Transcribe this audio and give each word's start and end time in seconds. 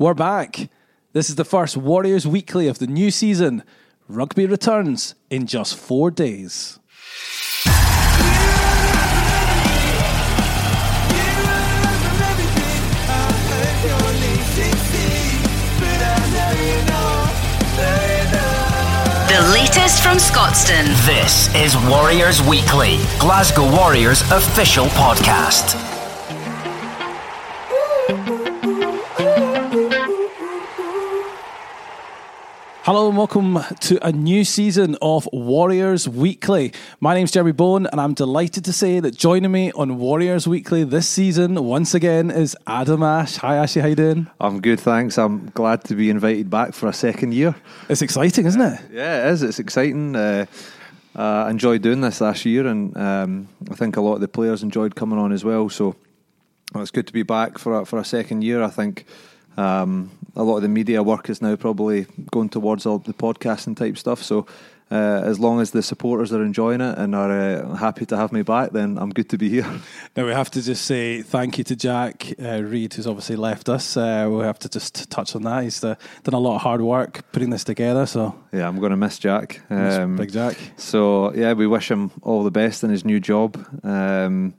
We're 0.00 0.14
back. 0.14 0.70
This 1.12 1.28
is 1.28 1.34
the 1.34 1.44
first 1.44 1.76
Warriors 1.76 2.24
Weekly 2.24 2.68
of 2.68 2.78
the 2.78 2.86
new 2.86 3.10
season. 3.10 3.64
Rugby 4.06 4.46
returns 4.46 5.16
in 5.28 5.48
just 5.48 5.76
four 5.76 6.12
days. 6.12 6.78
The 19.26 19.50
latest 19.52 20.04
from 20.04 20.18
Scotstoun. 20.18 20.86
This 21.06 21.52
is 21.56 21.76
Warriors 21.90 22.40
Weekly, 22.40 22.98
Glasgow 23.18 23.68
Warriors 23.74 24.22
official 24.30 24.86
podcast. 24.86 25.97
Hello 32.88 33.06
and 33.06 33.18
welcome 33.18 33.58
to 33.80 34.02
a 34.02 34.10
new 34.12 34.44
season 34.44 34.96
of 35.02 35.28
Warriors 35.30 36.08
Weekly. 36.08 36.72
My 37.00 37.12
name's 37.12 37.30
Jeremy 37.30 37.52
Bone, 37.52 37.84
and 37.84 38.00
I'm 38.00 38.14
delighted 38.14 38.64
to 38.64 38.72
say 38.72 38.98
that 38.98 39.14
joining 39.14 39.52
me 39.52 39.70
on 39.72 39.98
Warriors 39.98 40.48
Weekly 40.48 40.84
this 40.84 41.06
season 41.06 41.62
once 41.62 41.92
again 41.92 42.30
is 42.30 42.56
Adam 42.66 43.02
Ashe. 43.02 43.36
Hi, 43.36 43.56
Ashy, 43.56 43.80
how 43.80 43.88
you 43.88 43.94
doing? 43.94 44.30
I'm 44.40 44.62
good, 44.62 44.80
thanks. 44.80 45.18
I'm 45.18 45.50
glad 45.50 45.84
to 45.84 45.94
be 45.94 46.08
invited 46.08 46.48
back 46.48 46.72
for 46.72 46.88
a 46.88 46.94
second 46.94 47.34
year. 47.34 47.54
It's 47.90 48.00
exciting, 48.00 48.46
isn't 48.46 48.58
it? 48.58 48.80
Yeah, 48.90 49.28
it 49.28 49.32
is. 49.32 49.42
It's 49.42 49.58
exciting. 49.58 50.16
Uh, 50.16 50.46
uh, 51.14 51.44
I 51.44 51.50
enjoyed 51.50 51.82
doing 51.82 52.00
this 52.00 52.22
last 52.22 52.46
year, 52.46 52.66
and 52.66 52.96
um, 52.96 53.48
I 53.70 53.74
think 53.74 53.98
a 53.98 54.00
lot 54.00 54.14
of 54.14 54.22
the 54.22 54.28
players 54.28 54.62
enjoyed 54.62 54.94
coming 54.94 55.18
on 55.18 55.30
as 55.30 55.44
well. 55.44 55.68
So 55.68 55.94
well, 56.72 56.80
it's 56.80 56.90
good 56.90 57.06
to 57.06 57.12
be 57.12 57.22
back 57.22 57.58
for 57.58 57.80
a, 57.80 57.84
for 57.84 57.98
a 57.98 58.04
second 58.06 58.44
year. 58.44 58.62
I 58.62 58.70
think 58.70 59.04
um, 59.58 60.10
a 60.38 60.42
lot 60.44 60.56
of 60.56 60.62
the 60.62 60.68
media 60.68 61.02
work 61.02 61.28
is 61.28 61.42
now 61.42 61.56
probably 61.56 62.06
going 62.30 62.48
towards 62.48 62.86
all 62.86 62.98
the 62.98 63.12
podcasting 63.12 63.76
type 63.76 63.98
stuff. 63.98 64.22
So 64.22 64.46
uh, 64.90 65.20
as 65.24 65.38
long 65.38 65.60
as 65.60 65.72
the 65.72 65.82
supporters 65.82 66.32
are 66.32 66.42
enjoying 66.42 66.80
it 66.80 66.96
and 66.96 67.14
are 67.14 67.30
uh, 67.30 67.74
happy 67.74 68.06
to 68.06 68.16
have 68.16 68.32
me 68.32 68.42
back, 68.42 68.70
then 68.70 68.96
I'm 68.98 69.10
good 69.10 69.28
to 69.30 69.36
be 69.36 69.48
here. 69.48 69.66
Now 70.16 70.26
we 70.26 70.32
have 70.32 70.50
to 70.52 70.62
just 70.62 70.86
say 70.86 71.22
thank 71.22 71.58
you 71.58 71.64
to 71.64 71.76
Jack 71.76 72.26
uh, 72.42 72.62
Reed, 72.62 72.94
who's 72.94 73.06
obviously 73.06 73.36
left 73.36 73.68
us. 73.68 73.96
Uh, 73.96 74.28
we 74.30 74.42
have 74.44 74.58
to 74.60 74.68
just 74.68 75.10
touch 75.10 75.36
on 75.36 75.42
that. 75.42 75.64
He's 75.64 75.84
uh, 75.84 75.96
done 76.22 76.34
a 76.34 76.38
lot 76.38 76.56
of 76.56 76.62
hard 76.62 76.80
work 76.80 77.30
putting 77.32 77.50
this 77.50 77.64
together. 77.64 78.06
So 78.06 78.34
Yeah, 78.52 78.66
I'm 78.66 78.78
going 78.78 78.90
to 78.90 78.96
miss 78.96 79.18
Jack. 79.18 79.60
Um, 79.70 80.16
big 80.16 80.32
Jack. 80.32 80.56
So 80.76 81.34
yeah, 81.34 81.52
we 81.52 81.66
wish 81.66 81.90
him 81.90 82.10
all 82.22 82.44
the 82.44 82.50
best 82.50 82.82
in 82.84 82.90
his 82.90 83.04
new 83.04 83.20
job. 83.20 83.58
Um, 83.84 84.54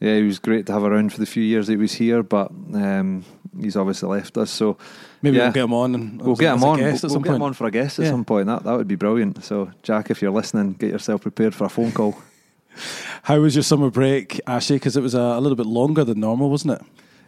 yeah, 0.00 0.16
he 0.16 0.22
was 0.22 0.38
great 0.38 0.66
to 0.66 0.72
have 0.72 0.84
around 0.84 1.12
for 1.12 1.20
the 1.20 1.26
few 1.26 1.42
years 1.42 1.66
that 1.66 1.74
he 1.74 1.76
was 1.78 1.92
here, 1.92 2.22
but 2.22 2.50
um, 2.74 3.24
he's 3.60 3.76
obviously 3.76 4.08
left 4.08 4.36
us. 4.38 4.50
So 4.50 4.76
Maybe 5.22 5.36
yeah, 5.36 5.44
we'll 5.44 5.52
get 5.52 5.64
him 5.64 5.72
on. 5.72 5.94
And 5.94 6.22
we'll 6.22 6.36
get 6.36 6.54
him 6.54 6.64
on. 6.64 6.78
We'll, 6.78 6.92
we'll 7.02 7.20
get 7.20 7.34
him 7.34 7.42
on 7.42 7.52
for 7.54 7.66
a 7.66 7.70
guest 7.70 7.98
at 7.98 8.04
Yeah. 8.04 8.10
some 8.10 8.24
point. 8.24 8.46
That 8.46 8.64
that 8.64 8.76
would 8.76 8.88
be 8.88 8.96
brilliant. 8.96 9.44
So 9.44 9.70
Jack, 9.82 10.10
if 10.10 10.22
you're 10.22 10.30
listening, 10.30 10.72
get 10.74 10.90
yourself 10.90 11.22
prepared 11.22 11.54
for 11.54 11.64
a 11.64 11.68
phone 11.68 11.92
call. 11.92 12.16
How 13.22 13.40
was 13.40 13.56
your 13.56 13.62
summer 13.62 13.90
break, 13.90 14.40
Ashley? 14.46 14.76
Because 14.76 14.96
it 14.96 15.02
was 15.02 15.14
a, 15.14 15.20
a 15.20 15.40
little 15.40 15.56
bit 15.56 15.66
longer 15.66 16.04
than 16.04 16.20
normal, 16.20 16.50
wasn't 16.50 16.74
it? 16.80 16.82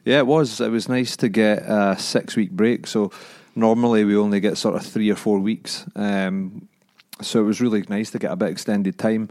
Yeah, 0.04 0.18
it 0.18 0.26
was. 0.26 0.60
It 0.60 0.70
was 0.70 0.88
nice 0.88 1.16
to 1.18 1.28
get 1.28 1.58
a 1.62 1.96
six 1.98 2.36
week 2.36 2.50
break. 2.52 2.86
So 2.86 3.10
normally 3.54 4.04
we 4.04 4.16
only 4.16 4.40
get 4.40 4.56
sort 4.58 4.76
of 4.76 4.84
three 4.86 5.10
or 5.10 5.16
four 5.16 5.38
weeks. 5.38 5.86
Um, 5.96 6.68
so 7.20 7.40
it 7.40 7.44
was 7.44 7.60
really 7.60 7.82
nice 7.88 8.10
to 8.12 8.18
get 8.18 8.30
a 8.30 8.36
bit 8.36 8.50
extended 8.50 8.98
time. 8.98 9.28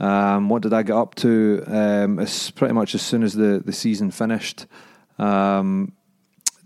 Um, 0.00 0.48
what 0.48 0.62
did 0.62 0.72
I 0.72 0.82
get 0.82 0.96
up 0.96 1.14
to? 1.16 1.62
Um, 1.66 2.18
it's 2.18 2.50
pretty 2.50 2.74
much 2.74 2.94
as 2.94 3.02
soon 3.02 3.22
as 3.22 3.34
the, 3.34 3.62
the 3.64 3.72
season 3.72 4.10
finished. 4.10 4.66
Um, 5.18 5.92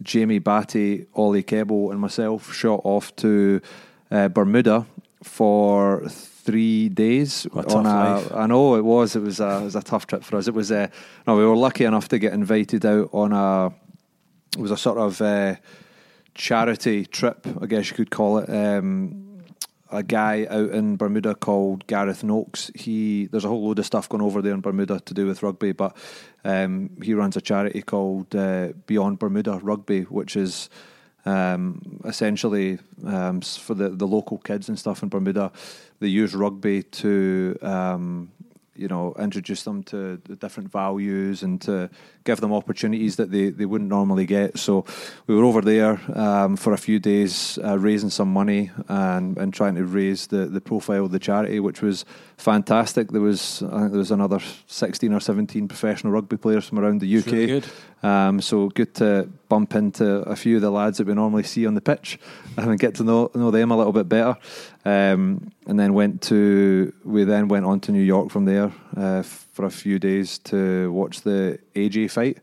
Jamie 0.02 0.40
Bhatti, 0.40 1.06
Ollie 1.14 1.42
Kebble, 1.42 1.90
and 1.90 2.00
myself 2.00 2.52
shot 2.54 2.80
off 2.84 3.14
to 3.16 3.60
uh, 4.10 4.28
Bermuda 4.28 4.86
for 5.22 6.08
three 6.08 6.88
days. 6.88 7.46
A 7.54 7.62
tough 7.62 7.84
life. 7.84 8.32
I 8.32 8.46
know 8.46 8.74
it 8.76 8.84
was. 8.84 9.16
It 9.16 9.20
was 9.20 9.40
a 9.40 9.60
it 9.60 9.64
was 9.64 9.76
a 9.76 9.82
tough 9.82 10.06
trip 10.06 10.24
for 10.24 10.36
us. 10.36 10.48
It 10.48 10.54
was. 10.54 10.72
Uh, 10.72 10.88
no, 11.26 11.36
we 11.36 11.44
were 11.44 11.56
lucky 11.56 11.84
enough 11.84 12.08
to 12.08 12.18
get 12.18 12.32
invited 12.32 12.84
out 12.84 13.10
on 13.12 13.32
a. 13.32 13.72
It 14.56 14.60
was 14.60 14.70
a 14.70 14.76
sort 14.76 14.98
of 14.98 15.20
uh, 15.22 15.56
charity 16.34 17.06
trip, 17.06 17.46
I 17.60 17.66
guess 17.66 17.90
you 17.90 17.96
could 17.96 18.10
call 18.10 18.38
it. 18.38 18.50
Um, 18.50 19.31
a 19.92 20.02
guy 20.02 20.46
out 20.50 20.70
in 20.70 20.96
Bermuda 20.96 21.34
called 21.34 21.86
Gareth 21.86 22.24
Noakes. 22.24 22.70
He 22.74 23.26
there's 23.26 23.44
a 23.44 23.48
whole 23.48 23.64
load 23.64 23.78
of 23.78 23.86
stuff 23.86 24.08
going 24.08 24.22
over 24.22 24.42
there 24.42 24.54
in 24.54 24.60
Bermuda 24.60 25.00
to 25.00 25.14
do 25.14 25.26
with 25.26 25.42
rugby, 25.42 25.72
but 25.72 25.96
um, 26.44 26.90
he 27.02 27.14
runs 27.14 27.36
a 27.36 27.40
charity 27.40 27.82
called 27.82 28.34
uh, 28.34 28.72
Beyond 28.86 29.18
Bermuda 29.18 29.60
Rugby, 29.62 30.02
which 30.02 30.34
is 30.34 30.70
um, 31.24 32.00
essentially 32.04 32.78
um, 33.04 33.40
for 33.42 33.74
the, 33.74 33.90
the 33.90 34.06
local 34.06 34.38
kids 34.38 34.68
and 34.68 34.78
stuff 34.78 35.02
in 35.02 35.08
Bermuda. 35.08 35.52
They 36.00 36.08
use 36.08 36.34
rugby 36.34 36.82
to 36.82 37.56
um, 37.62 38.32
you 38.74 38.88
know 38.88 39.14
introduce 39.18 39.64
them 39.64 39.82
to 39.82 40.20
the 40.24 40.36
different 40.36 40.70
values 40.70 41.42
and 41.42 41.60
to 41.60 41.90
give 42.24 42.40
them 42.40 42.52
opportunities 42.52 43.16
that 43.16 43.30
they, 43.30 43.50
they 43.50 43.66
wouldn't 43.66 43.90
normally 43.90 44.26
get. 44.26 44.58
So 44.58 44.84
we 45.26 45.34
were 45.34 45.44
over 45.44 45.60
there 45.60 46.00
um, 46.16 46.56
for 46.56 46.72
a 46.72 46.78
few 46.78 46.98
days, 46.98 47.58
uh, 47.62 47.78
raising 47.78 48.10
some 48.10 48.32
money 48.32 48.70
and, 48.88 49.36
and 49.36 49.52
trying 49.52 49.74
to 49.74 49.84
raise 49.84 50.28
the, 50.28 50.46
the 50.46 50.60
profile 50.60 51.04
of 51.04 51.10
the 51.10 51.18
charity, 51.18 51.60
which 51.60 51.82
was 51.82 52.04
fantastic. 52.36 53.10
There 53.10 53.20
was 53.20 53.62
I 53.62 53.80
think 53.80 53.90
there 53.90 53.98
was 53.98 54.10
another 54.10 54.40
sixteen 54.66 55.12
or 55.12 55.20
seventeen 55.20 55.68
professional 55.68 56.12
rugby 56.12 56.36
players 56.36 56.66
from 56.66 56.78
around 56.78 57.00
the 57.00 57.18
UK. 57.18 57.26
really. 57.26 57.62
Um, 58.02 58.40
so 58.40 58.68
good 58.68 58.94
to 58.96 59.28
bump 59.48 59.74
into 59.74 60.04
a 60.22 60.34
few 60.34 60.56
of 60.56 60.62
the 60.62 60.70
lads 60.70 60.98
that 60.98 61.06
we 61.06 61.14
normally 61.14 61.44
see 61.44 61.66
on 61.66 61.74
the 61.74 61.80
pitch 61.80 62.18
and 62.56 62.78
get 62.78 62.96
to 62.96 63.04
know 63.04 63.30
know 63.34 63.50
them 63.50 63.70
a 63.70 63.76
little 63.76 63.92
bit 63.92 64.08
better. 64.08 64.36
Um, 64.84 65.52
and 65.66 65.78
then 65.78 65.94
went 65.94 66.22
to 66.22 66.92
we 67.04 67.24
then 67.24 67.48
went 67.48 67.64
on 67.64 67.80
to 67.80 67.92
New 67.92 68.02
York 68.02 68.30
from 68.30 68.44
there 68.44 68.72
uh, 68.96 69.22
for 69.22 69.66
a 69.66 69.70
few 69.70 69.98
days 69.98 70.38
to 70.38 70.90
watch 70.92 71.20
the 71.22 71.58
AJ 71.74 72.10
fight, 72.10 72.38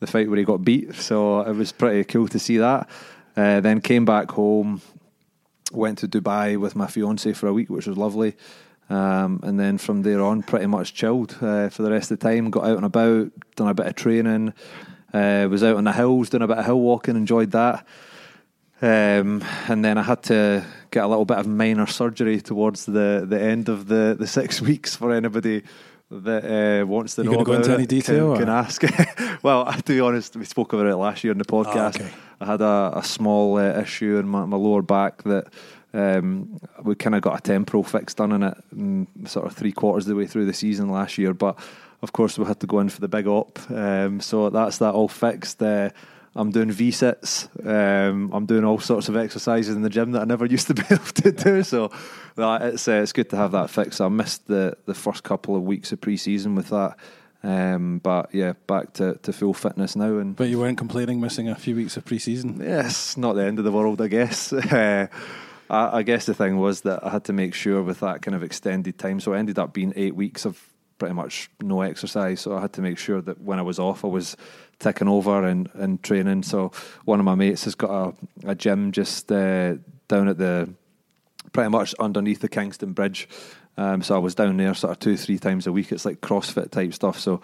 the 0.00 0.06
fight 0.06 0.28
where 0.28 0.38
he 0.38 0.44
got 0.44 0.64
beat. 0.64 0.94
So 0.94 1.40
it 1.40 1.54
was 1.54 1.72
pretty 1.72 2.04
cool 2.04 2.28
to 2.28 2.38
see 2.38 2.56
that. 2.58 2.88
Uh, 3.36 3.60
then 3.60 3.80
came 3.80 4.04
back 4.04 4.30
home, 4.30 4.80
went 5.72 5.98
to 5.98 6.08
Dubai 6.08 6.58
with 6.58 6.76
my 6.76 6.86
fiance 6.86 7.32
for 7.32 7.46
a 7.46 7.52
week, 7.52 7.70
which 7.70 7.86
was 7.86 7.96
lovely. 7.96 8.34
Um, 8.90 9.40
and 9.42 9.58
then 9.58 9.78
from 9.78 10.02
there 10.02 10.22
on, 10.22 10.42
pretty 10.42 10.66
much 10.66 10.92
chilled 10.92 11.36
uh, 11.40 11.70
for 11.70 11.82
the 11.82 11.90
rest 11.90 12.10
of 12.10 12.18
the 12.18 12.28
time. 12.28 12.50
Got 12.50 12.66
out 12.66 12.76
and 12.76 12.84
about, 12.84 13.32
done 13.56 13.68
a 13.68 13.74
bit 13.74 13.86
of 13.86 13.94
training, 13.94 14.52
uh, 15.12 15.46
was 15.50 15.62
out 15.62 15.76
on 15.76 15.84
the 15.84 15.92
hills, 15.92 16.30
doing 16.30 16.42
a 16.42 16.48
bit 16.48 16.58
of 16.58 16.66
hill 16.66 16.80
walking, 16.80 17.16
enjoyed 17.16 17.50
that. 17.52 17.86
Um, 18.80 19.44
and 19.68 19.84
then 19.84 19.96
I 19.96 20.02
had 20.02 20.24
to 20.24 20.64
get 20.90 21.04
a 21.04 21.06
little 21.06 21.24
bit 21.24 21.38
of 21.38 21.46
minor 21.46 21.86
surgery 21.86 22.40
towards 22.40 22.84
the, 22.84 23.24
the 23.28 23.40
end 23.40 23.68
of 23.68 23.86
the, 23.86 24.16
the 24.18 24.26
six 24.38 24.60
weeks 24.60 24.96
for 24.96 25.12
anybody 25.12 25.62
that 26.10 26.82
uh, 26.82 26.86
wants 26.86 27.14
to 27.14 27.22
You 27.22 27.30
know 27.30 27.36
gonna 27.36 27.44
go 27.44 27.52
into 27.54 27.72
any 27.72 27.86
detail, 27.86 28.32
Can, 28.36 28.46
can 28.46 28.48
ask. 28.48 28.82
well, 29.42 29.64
to 29.72 29.82
be 29.82 30.00
honest, 30.00 30.36
we 30.36 30.44
spoke 30.44 30.72
about 30.72 30.86
it 30.86 30.96
last 30.96 31.24
year 31.24 31.32
in 31.32 31.38
the 31.38 31.44
podcast. 31.44 32.00
okay. 32.00 32.10
I 32.40 32.46
had 32.46 32.60
a, 32.60 32.92
a 32.96 33.04
small 33.04 33.56
uh, 33.56 33.80
issue 33.80 34.18
in 34.18 34.28
my, 34.28 34.44
my 34.44 34.56
lower 34.56 34.82
back 34.82 35.22
that 35.22 35.46
um, 35.94 36.58
we 36.82 36.94
kind 36.94 37.14
of 37.14 37.22
got 37.22 37.38
a 37.38 37.40
temporal 37.40 37.84
fix 37.84 38.14
done 38.14 38.32
in 38.32 38.42
it, 38.42 38.58
mm, 38.74 39.28
sort 39.28 39.46
of 39.46 39.54
three 39.54 39.72
quarters 39.72 40.04
of 40.04 40.08
the 40.10 40.16
way 40.16 40.26
through 40.26 40.46
the 40.46 40.52
season 40.52 40.90
last 40.90 41.18
year. 41.18 41.32
But 41.34 41.58
of 42.02 42.12
course, 42.12 42.38
we 42.38 42.44
had 42.44 42.60
to 42.60 42.66
go 42.66 42.80
in 42.80 42.88
for 42.88 43.00
the 43.00 43.08
big 43.08 43.26
op. 43.26 43.58
Um, 43.70 44.20
so 44.20 44.50
that's 44.50 44.78
that 44.78 44.94
all 44.94 45.08
fixed. 45.08 45.62
Uh, 45.62 45.90
I'm 46.34 46.50
doing 46.50 46.70
V 46.70 46.90
sits. 46.90 47.48
Um, 47.64 48.30
I'm 48.32 48.46
doing 48.46 48.64
all 48.64 48.78
sorts 48.78 49.08
of 49.08 49.16
exercises 49.16 49.74
in 49.74 49.82
the 49.82 49.90
gym 49.90 50.12
that 50.12 50.22
I 50.22 50.24
never 50.24 50.46
used 50.56 50.66
to 50.68 50.74
be 50.74 50.82
able 50.90 51.04
to 51.04 51.32
do. 51.32 51.62
So 51.62 51.90
that, 52.36 52.62
it's 52.62 52.88
uh, 52.88 52.92
it's 53.02 53.12
good 53.12 53.30
to 53.30 53.36
have 53.36 53.52
that 53.52 53.70
fixed. 53.70 54.00
I 54.00 54.08
missed 54.08 54.46
the 54.46 54.76
the 54.86 54.94
first 54.94 55.22
couple 55.22 55.56
of 55.56 55.62
weeks 55.62 55.92
of 55.92 56.00
pre 56.00 56.16
season 56.16 56.54
with 56.54 56.68
that. 56.68 56.96
Um, 57.44 57.98
but 57.98 58.32
yeah, 58.32 58.52
back 58.68 58.92
to, 58.94 59.14
to 59.22 59.32
full 59.32 59.54
fitness 59.54 59.96
now 59.96 60.18
and 60.18 60.36
But 60.36 60.48
you 60.48 60.60
weren't 60.60 60.78
complaining 60.78 61.20
missing 61.20 61.48
a 61.48 61.56
few 61.56 61.74
weeks 61.74 61.96
of 61.96 62.04
pre-season. 62.04 62.60
Yes, 62.62 63.16
not 63.16 63.32
the 63.32 63.42
end 63.42 63.58
of 63.58 63.64
the 63.64 63.72
world, 63.72 64.00
I 64.00 64.08
guess. 64.08 64.52
Uh, 64.72 65.08
I, 65.68 65.98
I 65.98 66.02
guess 66.02 66.26
the 66.26 66.34
thing 66.34 66.58
was 66.58 66.82
that 66.82 67.04
I 67.04 67.10
had 67.10 67.24
to 67.24 67.32
make 67.32 67.54
sure 67.54 67.82
with 67.82 68.00
that 68.00 68.22
kind 68.22 68.34
of 68.34 68.42
extended 68.42 68.98
time. 68.98 69.20
So 69.20 69.32
it 69.32 69.38
ended 69.38 69.58
up 69.58 69.72
being 69.72 69.92
eight 69.96 70.14
weeks 70.14 70.44
of 70.44 70.62
pretty 71.02 71.14
much 71.14 71.50
no 71.60 71.80
exercise. 71.80 72.42
So 72.42 72.56
I 72.56 72.60
had 72.60 72.74
to 72.74 72.80
make 72.80 72.96
sure 72.96 73.20
that 73.20 73.40
when 73.40 73.58
I 73.58 73.62
was 73.62 73.80
off, 73.80 74.04
I 74.04 74.06
was 74.06 74.36
ticking 74.78 75.08
over 75.08 75.44
and, 75.44 75.68
and 75.74 76.00
training. 76.00 76.44
So 76.44 76.70
one 77.04 77.18
of 77.18 77.24
my 77.24 77.34
mates 77.34 77.64
has 77.64 77.74
got 77.74 77.90
a, 77.90 78.50
a 78.50 78.54
gym 78.54 78.92
just 78.92 79.32
uh, 79.32 79.78
down 80.06 80.28
at 80.28 80.38
the 80.38 80.72
pretty 81.52 81.70
much 81.70 81.92
underneath 81.98 82.38
the 82.38 82.48
Kingston 82.48 82.92
Bridge. 82.92 83.28
Um, 83.76 84.00
so 84.02 84.14
I 84.14 84.18
was 84.18 84.36
down 84.36 84.58
there 84.58 84.72
sort 84.74 84.92
of 84.92 85.00
two, 85.00 85.16
three 85.16 85.40
times 85.40 85.66
a 85.66 85.72
week. 85.72 85.90
It's 85.90 86.04
like 86.04 86.20
CrossFit 86.20 86.70
type 86.70 86.94
stuff. 86.94 87.18
So 87.18 87.40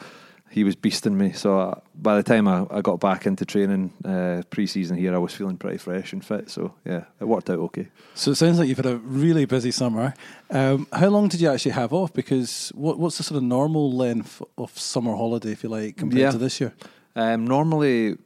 he 0.50 0.64
was 0.64 0.76
beasting 0.76 1.14
me. 1.14 1.32
So 1.32 1.80
by 1.94 2.16
the 2.16 2.22
time 2.22 2.48
I, 2.48 2.66
I 2.70 2.80
got 2.80 3.00
back 3.00 3.26
into 3.26 3.44
training 3.44 3.92
uh, 4.04 4.42
pre-season 4.50 4.96
here, 4.96 5.14
I 5.14 5.18
was 5.18 5.34
feeling 5.34 5.56
pretty 5.58 5.78
fresh 5.78 6.12
and 6.12 6.24
fit. 6.24 6.50
So 6.50 6.74
yeah, 6.84 7.04
it 7.20 7.24
worked 7.24 7.50
out 7.50 7.58
okay. 7.58 7.88
So 8.14 8.30
it 8.30 8.36
sounds 8.36 8.58
like 8.58 8.68
you've 8.68 8.78
had 8.78 8.86
a 8.86 8.96
really 8.96 9.44
busy 9.44 9.70
summer. 9.70 10.14
Um, 10.50 10.86
how 10.92 11.08
long 11.08 11.28
did 11.28 11.40
you 11.40 11.50
actually 11.50 11.72
have 11.72 11.92
off? 11.92 12.12
Because 12.12 12.72
what, 12.74 12.98
what's 12.98 13.18
the 13.18 13.24
sort 13.24 13.36
of 13.36 13.42
normal 13.44 13.92
length 13.92 14.42
of 14.56 14.76
summer 14.78 15.14
holiday, 15.14 15.52
if 15.52 15.62
you 15.62 15.68
like, 15.68 15.96
compared 15.96 16.20
Yeah. 16.20 16.30
to 16.30 16.38
this 16.38 16.60
year? 16.60 16.72
Um, 17.14 17.46
normally, 17.46 18.16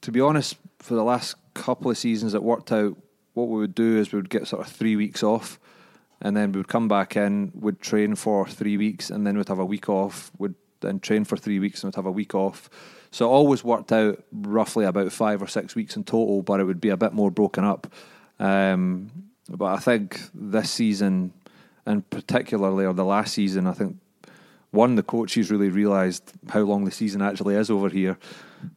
to 0.00 0.10
be 0.12 0.20
honest, 0.20 0.56
for 0.78 0.94
the 0.94 1.04
last 1.04 1.36
couple 1.54 1.90
of 1.90 1.98
seasons 1.98 2.34
it 2.34 2.42
worked 2.42 2.72
out. 2.72 2.96
What 3.34 3.48
we 3.48 3.58
would 3.58 3.74
do 3.74 3.98
is 3.98 4.12
we 4.12 4.16
would 4.18 4.30
get 4.30 4.48
sort 4.48 4.66
of 4.66 4.72
three 4.72 4.96
weeks 4.96 5.22
off, 5.22 5.60
and 6.20 6.36
then 6.36 6.50
we 6.50 6.58
would 6.58 6.68
come 6.68 6.88
back 6.88 7.16
in, 7.16 7.52
would 7.54 7.80
train 7.80 8.16
for 8.16 8.46
three 8.48 8.76
weeks, 8.76 9.10
and 9.10 9.24
then 9.24 9.36
we'd 9.36 9.46
have 9.48 9.60
a 9.60 9.64
week 9.64 9.88
off. 9.88 10.32
Would 10.38 10.56
then 10.80 11.00
train 11.00 11.24
for 11.24 11.36
three 11.36 11.58
weeks 11.58 11.82
and 11.82 11.88
would 11.88 11.96
have 11.96 12.06
a 12.06 12.12
week 12.12 12.34
off. 12.34 12.68
So 13.10 13.26
it 13.26 13.30
always 13.32 13.64
worked 13.64 13.92
out 13.92 14.22
roughly 14.32 14.84
about 14.84 15.12
five 15.12 15.42
or 15.42 15.46
six 15.46 15.74
weeks 15.74 15.96
in 15.96 16.04
total, 16.04 16.42
but 16.42 16.60
it 16.60 16.64
would 16.64 16.80
be 16.80 16.90
a 16.90 16.96
bit 16.96 17.12
more 17.12 17.30
broken 17.30 17.64
up. 17.64 17.86
Um, 18.38 19.10
but 19.48 19.66
I 19.66 19.78
think 19.78 20.20
this 20.34 20.70
season, 20.70 21.32
and 21.86 22.08
particularly 22.10 22.84
or 22.84 22.92
the 22.92 23.04
last 23.04 23.34
season, 23.34 23.66
I 23.66 23.72
think 23.72 23.96
one 24.70 24.96
the 24.96 25.02
coaches 25.02 25.50
really 25.50 25.70
realised 25.70 26.32
how 26.50 26.60
long 26.60 26.84
the 26.84 26.90
season 26.90 27.22
actually 27.22 27.54
is 27.54 27.70
over 27.70 27.88
here, 27.88 28.18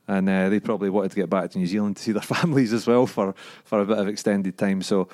and 0.08 0.30
uh, 0.30 0.48
they 0.48 0.62
probably 0.62 0.90
wanted 0.90 1.10
to 1.12 1.18
get 1.18 1.30
back 1.30 1.52
to 1.52 1.58
New 1.58 1.68
Zealand 1.68 1.98
to 1.98 2.04
see 2.04 2.14
their 2.14 2.22
families 2.22 2.72
as 2.72 2.88
well 2.88 3.06
for 3.06 3.36
for 3.66 3.82
a 3.82 3.86
bit 3.86 3.98
of 3.98 4.08
extended 4.08 4.58
time. 4.58 4.82
So. 4.82 5.10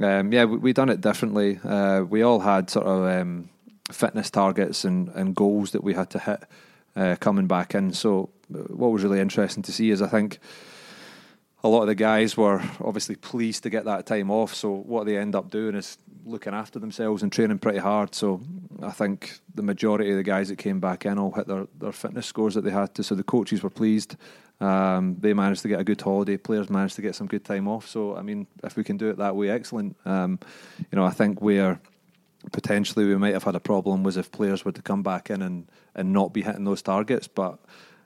Um, 0.00 0.32
yeah, 0.32 0.44
we, 0.44 0.56
we 0.58 0.72
done 0.72 0.88
it 0.88 1.00
differently. 1.00 1.58
Uh, 1.64 2.02
we 2.02 2.22
all 2.22 2.38
had 2.38 2.70
sort 2.70 2.86
of 2.86 3.02
um, 3.06 3.50
fitness 3.90 4.30
targets 4.30 4.84
and, 4.84 5.08
and 5.10 5.34
goals 5.34 5.72
that 5.72 5.84
we 5.84 5.94
had 5.94 6.10
to 6.10 6.18
hit 6.18 6.44
uh, 6.96 7.16
coming 7.20 7.46
back 7.46 7.74
in. 7.74 7.92
So, 7.92 8.30
uh, 8.52 8.58
what 8.58 8.92
was 8.92 9.02
really 9.02 9.20
interesting 9.20 9.62
to 9.64 9.72
see 9.72 9.90
is 9.90 10.02
I 10.02 10.08
think 10.08 10.38
a 11.62 11.68
lot 11.68 11.82
of 11.82 11.88
the 11.88 11.94
guys 11.94 12.36
were 12.36 12.62
obviously 12.80 13.16
pleased 13.16 13.62
to 13.64 13.70
get 13.70 13.84
that 13.84 14.06
time 14.06 14.30
off. 14.30 14.54
So, 14.54 14.70
what 14.70 15.06
they 15.06 15.16
end 15.16 15.34
up 15.34 15.50
doing 15.50 15.74
is 15.74 15.98
looking 16.24 16.54
after 16.54 16.78
themselves 16.78 17.22
and 17.22 17.32
training 17.32 17.58
pretty 17.58 17.78
hard. 17.78 18.14
So, 18.14 18.40
I 18.82 18.90
think 18.90 19.38
the 19.54 19.62
majority 19.62 20.10
of 20.10 20.16
the 20.16 20.22
guys 20.22 20.48
that 20.48 20.56
came 20.56 20.80
back 20.80 21.06
in 21.06 21.18
all 21.18 21.32
hit 21.32 21.46
their, 21.46 21.66
their 21.78 21.92
fitness 21.92 22.26
scores 22.26 22.54
that 22.54 22.62
they 22.62 22.70
had 22.70 22.94
to. 22.96 23.02
So, 23.02 23.14
the 23.14 23.22
coaches 23.22 23.62
were 23.62 23.70
pleased. 23.70 24.16
Um, 24.60 25.16
they 25.18 25.32
managed 25.32 25.62
to 25.62 25.68
get 25.68 25.80
a 25.80 25.84
good 25.84 26.00
holiday. 26.00 26.36
Players 26.36 26.68
managed 26.68 26.96
to 26.96 27.02
get 27.02 27.14
some 27.14 27.26
good 27.26 27.44
time 27.44 27.66
off. 27.66 27.88
So, 27.88 28.16
I 28.16 28.22
mean, 28.22 28.46
if 28.62 28.76
we 28.76 28.84
can 28.84 28.98
do 28.98 29.08
it 29.08 29.16
that 29.16 29.34
way, 29.34 29.48
excellent. 29.48 29.96
Um, 30.04 30.38
you 30.78 30.96
know, 30.96 31.04
I 31.04 31.10
think 31.10 31.40
where 31.40 31.80
potentially 32.52 33.04
we 33.04 33.16
might 33.16 33.34
have 33.34 33.44
had 33.44 33.54
a 33.54 33.60
problem 33.60 34.02
was 34.02 34.16
if 34.16 34.30
players 34.32 34.64
were 34.64 34.72
to 34.72 34.82
come 34.82 35.02
back 35.02 35.30
in 35.30 35.42
and, 35.42 35.68
and 35.94 36.12
not 36.12 36.32
be 36.32 36.42
hitting 36.42 36.64
those 36.64 36.82
targets. 36.82 37.28
But 37.28 37.58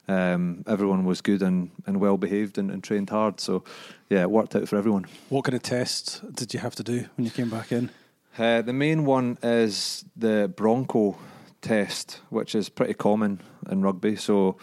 um, 0.08 0.64
everyone 0.66 1.04
was 1.04 1.20
good 1.20 1.42
and, 1.42 1.70
and 1.86 2.00
well 2.00 2.16
behaved 2.16 2.58
and, 2.58 2.70
and, 2.70 2.82
trained 2.82 3.10
hard. 3.10 3.40
So, 3.40 3.64
yeah, 4.10 4.22
it 4.22 4.30
worked 4.30 4.54
out 4.54 4.68
for 4.68 4.76
everyone. 4.76 5.06
What 5.28 5.44
kind 5.44 5.54
of 5.54 5.62
tests 5.62 6.20
did 6.20 6.52
you 6.52 6.60
have 6.60 6.74
to 6.76 6.82
do 6.82 7.06
when 7.16 7.24
you 7.24 7.30
came 7.30 7.48
back 7.48 7.72
in? 7.72 7.90
Uh, 8.36 8.62
the 8.62 8.72
main 8.72 9.04
one 9.04 9.38
is 9.42 10.04
the 10.16 10.52
Bronco 10.54 11.16
test, 11.62 12.20
which 12.30 12.54
is 12.54 12.68
pretty 12.68 12.94
common 12.94 13.40
in 13.70 13.80
rugby. 13.80 14.16
So, 14.16 14.58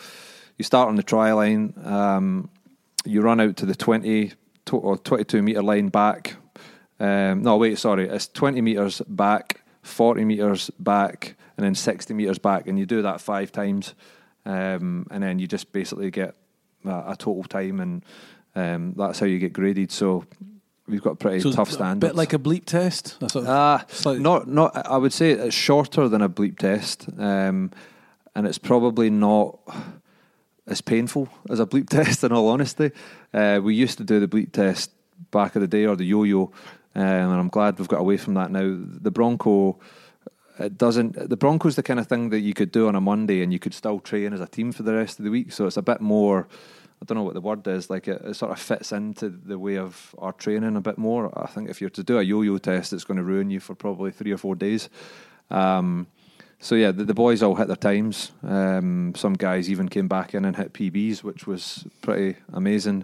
you 0.58 0.64
start 0.64 0.90
on 0.90 0.96
the 0.96 1.04
try 1.04 1.32
line, 1.32 1.74
um, 1.84 2.50
you 3.04 3.22
run 3.22 3.40
out 3.40 3.58
to 3.58 3.66
the 3.66 3.74
20 3.74 4.34
or 4.72 4.98
22 4.98 5.42
metre 5.42 5.64
line 5.64 5.88
back. 5.88 6.36
Um, 7.00 7.42
no, 7.42 7.58
wait, 7.58 7.80
sorry, 7.80 8.08
it's 8.08 8.28
20 8.28 8.62
metres 8.62 9.02
back, 9.08 9.61
40 9.82 10.26
metres 10.26 10.70
back, 10.80 11.36
and 11.58 11.66
then 11.66 11.76
60 11.76 12.14
metres 12.14 12.40
back, 12.40 12.68
and 12.68 12.78
you 12.78 12.86
do 12.86 13.02
that 13.02 13.22
five 13.22 13.52
times, 13.52 13.96
um, 14.46 15.08
and 15.12 15.24
then 15.24 15.40
you 15.40 15.48
just 15.48 15.72
basically 15.72 16.12
get 16.12 16.36
a, 16.86 17.04
a 17.08 17.16
total 17.18 17.44
time, 17.44 17.80
and 17.80 18.06
um, 18.56 18.94
that's 18.98 19.20
how 19.20 19.26
you 19.26 19.40
get 19.40 19.54
graded. 19.54 19.92
So 19.92 20.26
we've 20.88 21.02
got 21.02 21.20
pretty 21.20 21.40
so 21.40 21.52
tough 21.52 21.72
standards. 21.72 22.10
A 22.10 22.14
bit 22.14 22.18
like 22.18 22.34
a 22.34 22.40
bleep 22.40 22.66
test. 22.66 23.20
That's 23.20 23.36
uh, 23.36 23.84
not 24.06 24.48
not. 24.48 24.76
I 24.88 24.98
would 24.98 25.14
say 25.14 25.32
it's 25.32 25.56
shorter 25.56 26.08
than 26.08 26.22
a 26.22 26.30
bleep 26.30 26.58
test, 26.58 27.08
um, 27.18 27.72
and 28.36 28.46
it's 28.46 28.58
probably 28.58 29.10
not 29.10 29.60
as 30.68 30.82
painful 30.82 31.30
as 31.50 31.60
a 31.60 31.66
bleep 31.66 31.90
test. 31.90 32.24
In 32.24 32.32
all 32.32 32.50
honesty, 32.50 32.92
uh, 33.34 33.60
we 33.64 33.76
used 33.76 33.98
to 33.98 34.04
do 34.04 34.20
the 34.20 34.28
bleep 34.28 34.52
test 34.52 34.92
back 35.32 35.56
of 35.56 35.62
the 35.62 35.68
day 35.68 35.86
or 35.86 35.96
the 35.96 36.04
yo-yo, 36.04 36.52
um, 36.96 37.04
and 37.04 37.40
I'm 37.40 37.50
glad 37.50 37.80
we've 37.80 37.88
got 37.88 38.02
away 38.02 38.18
from 38.18 38.34
that 38.36 38.52
now. 38.52 38.78
The 38.78 39.12
Bronco. 39.12 39.80
It 40.60 40.78
doesn't. 40.78 41.30
The 41.30 41.38
Bronco's 41.38 41.76
the 41.76 41.84
kind 41.84 42.00
of 42.00 42.08
thing 42.08 42.30
that 42.30 42.42
you 42.42 42.54
could 42.54 42.72
do 42.72 42.88
on 42.88 42.96
a 42.96 43.02
Monday 43.02 43.42
and 43.42 43.52
you 43.52 43.60
could 43.60 43.74
still 43.74 44.00
train 44.00 44.34
as 44.34 44.42
a 44.42 44.48
team 44.48 44.72
for 44.72 44.84
the 44.84 44.94
rest 44.94 45.18
of 45.18 45.26
the 45.26 45.32
week. 45.32 45.52
So 45.52 45.66
it's 45.66 45.78
a 45.78 45.82
bit 45.82 46.02
more. 46.02 46.48
I 47.02 47.06
don't 47.06 47.18
know 47.18 47.24
what 47.24 47.34
the 47.34 47.42
word 47.42 47.66
is. 47.68 47.90
Like 47.90 48.08
it, 48.08 48.22
it, 48.24 48.36
sort 48.36 48.52
of 48.52 48.60
fits 48.60 48.92
into 48.92 49.30
the 49.30 49.58
way 49.58 49.78
of 49.78 50.14
our 50.20 50.34
training 50.34 50.76
a 50.76 50.82
bit 50.82 51.00
more. 51.00 51.32
I 51.40 51.48
think 51.48 51.70
if 51.70 51.82
you're 51.82 51.90
to 51.92 52.04
do 52.04 52.20
a 52.20 52.22
yo-yo 52.22 52.60
test, 52.60 52.94
it's 52.94 53.06
going 53.06 53.18
to 53.18 53.24
ruin 53.24 53.50
you 53.50 53.60
for 53.60 53.74
probably 53.74 54.12
three 54.12 54.32
or 54.32 54.38
four 54.38 54.56
days. 54.56 54.90
Um, 55.50 56.06
so 56.60 56.76
yeah, 56.76 56.92
the, 56.92 57.04
the, 57.04 57.16
boys 57.16 57.42
all 57.42 57.56
hit 57.56 57.68
their 57.68 57.76
times. 57.76 58.32
Um, 58.44 59.14
some 59.16 59.34
guys 59.34 59.68
even 59.68 59.90
came 59.90 60.08
back 60.08 60.36
in 60.36 60.46
and 60.46 60.56
hit 60.56 60.74
PBs, 60.74 61.24
which 61.24 61.48
was 61.48 61.88
pretty 62.04 62.38
amazing. 62.54 63.04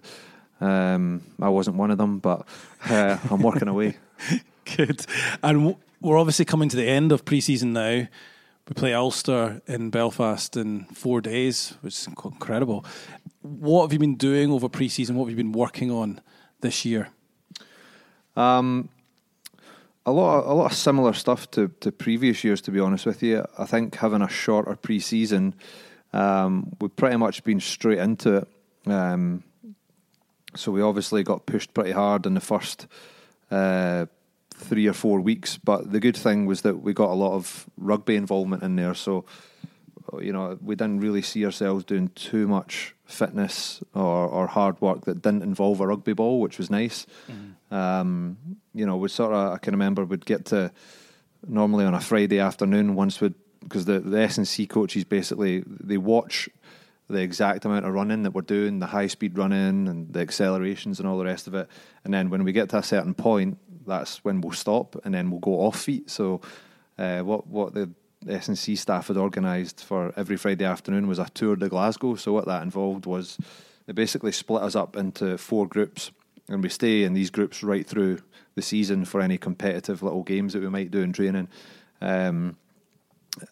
Um, 0.59 1.21
I 1.41 1.49
wasn't 1.49 1.77
one 1.77 1.91
of 1.91 1.97
them, 1.97 2.19
but 2.19 2.47
uh, 2.89 3.17
I'm 3.29 3.41
working 3.41 3.67
away. 3.67 3.97
Good. 4.75 5.05
And 5.43 5.75
we're 6.01 6.17
obviously 6.17 6.45
coming 6.45 6.69
to 6.69 6.77
the 6.77 6.87
end 6.87 7.11
of 7.11 7.25
pre-season 7.25 7.73
now. 7.73 8.07
We 8.67 8.73
play 8.75 8.93
Ulster 8.93 9.61
in 9.65 9.89
Belfast 9.91 10.57
in 10.57 10.85
four 10.85 11.21
days, 11.21 11.73
which 11.81 11.93
is 11.93 12.07
incredible. 12.07 12.85
What 13.41 13.83
have 13.83 13.93
you 13.93 13.99
been 13.99 14.15
doing 14.15 14.51
over 14.51 14.67
pre-season? 14.67 15.15
What 15.15 15.25
have 15.25 15.29
you 15.31 15.37
been 15.37 15.53
working 15.53 15.89
on 15.89 16.19
this 16.59 16.83
year? 16.83 17.09
Um, 18.35 18.89
a 20.05 20.11
lot, 20.11 20.39
of, 20.39 20.47
a 20.47 20.53
lot 20.53 20.71
of 20.71 20.77
similar 20.77 21.13
stuff 21.13 21.49
to, 21.51 21.69
to 21.79 21.91
previous 21.91 22.43
years. 22.43 22.61
To 22.61 22.71
be 22.71 22.79
honest 22.79 23.05
with 23.05 23.23
you, 23.23 23.45
I 23.57 23.65
think 23.65 23.95
having 23.95 24.21
a 24.21 24.27
shorter 24.27 24.75
pre-season, 24.75 25.55
um, 26.11 26.75
we've 26.81 26.95
pretty 26.95 27.17
much 27.17 27.43
been 27.43 27.59
straight 27.61 27.99
into 27.99 28.37
it. 28.37 28.47
Um, 28.91 29.43
so 30.57 30.71
we 30.71 30.81
obviously 30.81 31.23
got 31.23 31.45
pushed 31.45 31.73
pretty 31.73 31.91
hard 31.91 32.25
in 32.25 32.33
the 32.33 32.41
first 32.41 32.87
uh, 33.51 34.05
three 34.55 34.87
or 34.87 34.93
four 34.93 35.21
weeks. 35.21 35.57
But 35.57 35.91
the 35.91 35.99
good 35.99 36.17
thing 36.17 36.45
was 36.45 36.61
that 36.61 36.81
we 36.81 36.93
got 36.93 37.09
a 37.09 37.13
lot 37.13 37.33
of 37.33 37.65
rugby 37.77 38.15
involvement 38.15 38.63
in 38.63 38.75
there. 38.75 38.93
So 38.93 39.25
you 40.21 40.31
know, 40.31 40.57
we 40.61 40.75
didn't 40.75 41.01
really 41.01 41.21
see 41.21 41.45
ourselves 41.45 41.83
doing 41.83 42.09
too 42.09 42.47
much 42.47 42.95
fitness 43.05 43.81
or, 43.93 44.27
or 44.27 44.47
hard 44.47 44.79
work 44.81 45.05
that 45.05 45.21
didn't 45.21 45.43
involve 45.43 45.79
a 45.79 45.87
rugby 45.87 46.13
ball, 46.13 46.39
which 46.39 46.57
was 46.57 46.69
nice. 46.69 47.05
Mm-hmm. 47.29 47.73
Um, 47.73 48.37
you 48.73 48.85
know, 48.85 48.97
we 48.97 49.09
sort 49.09 49.33
of, 49.33 49.53
I 49.53 49.57
can 49.57 49.73
remember 49.73 50.05
we'd 50.05 50.25
get 50.25 50.45
to 50.45 50.71
normally 51.47 51.85
on 51.85 51.93
a 51.93 51.99
Friday 51.99 52.39
afternoon 52.39 52.95
once 52.95 53.19
we'd, 53.21 53.33
because 53.61 53.85
the, 53.85 53.99
the 53.99 54.19
S&C 54.19 54.65
coaches 54.67 55.03
basically, 55.03 55.63
they 55.67 55.97
watch 55.97 56.49
the 57.09 57.21
exact 57.21 57.63
amount 57.65 57.85
of 57.85 57.93
running 57.93 58.23
that 58.23 58.31
we're 58.31 58.41
doing, 58.41 58.79
the 58.79 58.87
high 58.87 59.07
speed 59.07 59.37
running 59.37 59.87
and 59.87 60.11
the 60.11 60.19
accelerations 60.19 60.99
and 60.99 61.07
all 61.07 61.17
the 61.17 61.25
rest 61.25 61.47
of 61.47 61.53
it. 61.53 61.69
And 62.03 62.13
then 62.13 62.29
when 62.29 62.43
we 62.43 62.51
get 62.51 62.69
to 62.69 62.77
a 62.77 62.83
certain 62.83 63.13
point, 63.13 63.57
that's 63.85 64.23
when 64.25 64.41
we'll 64.41 64.51
stop 64.51 64.97
and 65.05 65.13
then 65.13 65.31
we'll 65.31 65.39
go 65.39 65.61
off 65.61 65.79
feet. 65.79 66.09
So 66.09 66.41
uh, 66.97 67.21
what 67.21 67.47
what 67.47 67.73
the 67.73 67.89
S&C 68.27 68.75
staff 68.75 69.07
had 69.07 69.17
organised 69.17 69.83
for 69.83 70.13
every 70.17 70.37
Friday 70.37 70.65
afternoon 70.65 71.07
was 71.07 71.19
a 71.19 71.29
tour 71.33 71.55
to 71.55 71.69
Glasgow. 71.69 72.15
So 72.15 72.33
what 72.33 72.47
that 72.47 72.63
involved 72.63 73.05
was 73.05 73.37
they 73.85 73.93
basically 73.93 74.31
split 74.31 74.63
us 74.63 74.75
up 74.75 74.97
into 74.97 75.37
four 75.37 75.67
groups, 75.67 76.11
and 76.49 76.61
we 76.61 76.69
stay 76.69 77.03
in 77.03 77.13
these 77.13 77.29
groups 77.29 77.63
right 77.63 77.87
through 77.87 78.19
the 78.55 78.61
season 78.61 79.05
for 79.05 79.21
any 79.21 79.37
competitive 79.37 80.03
little 80.03 80.23
games 80.23 80.53
that 80.53 80.61
we 80.61 80.69
might 80.69 80.91
do 80.91 81.01
in 81.01 81.13
training. 81.13 81.47
Um, 82.01 82.57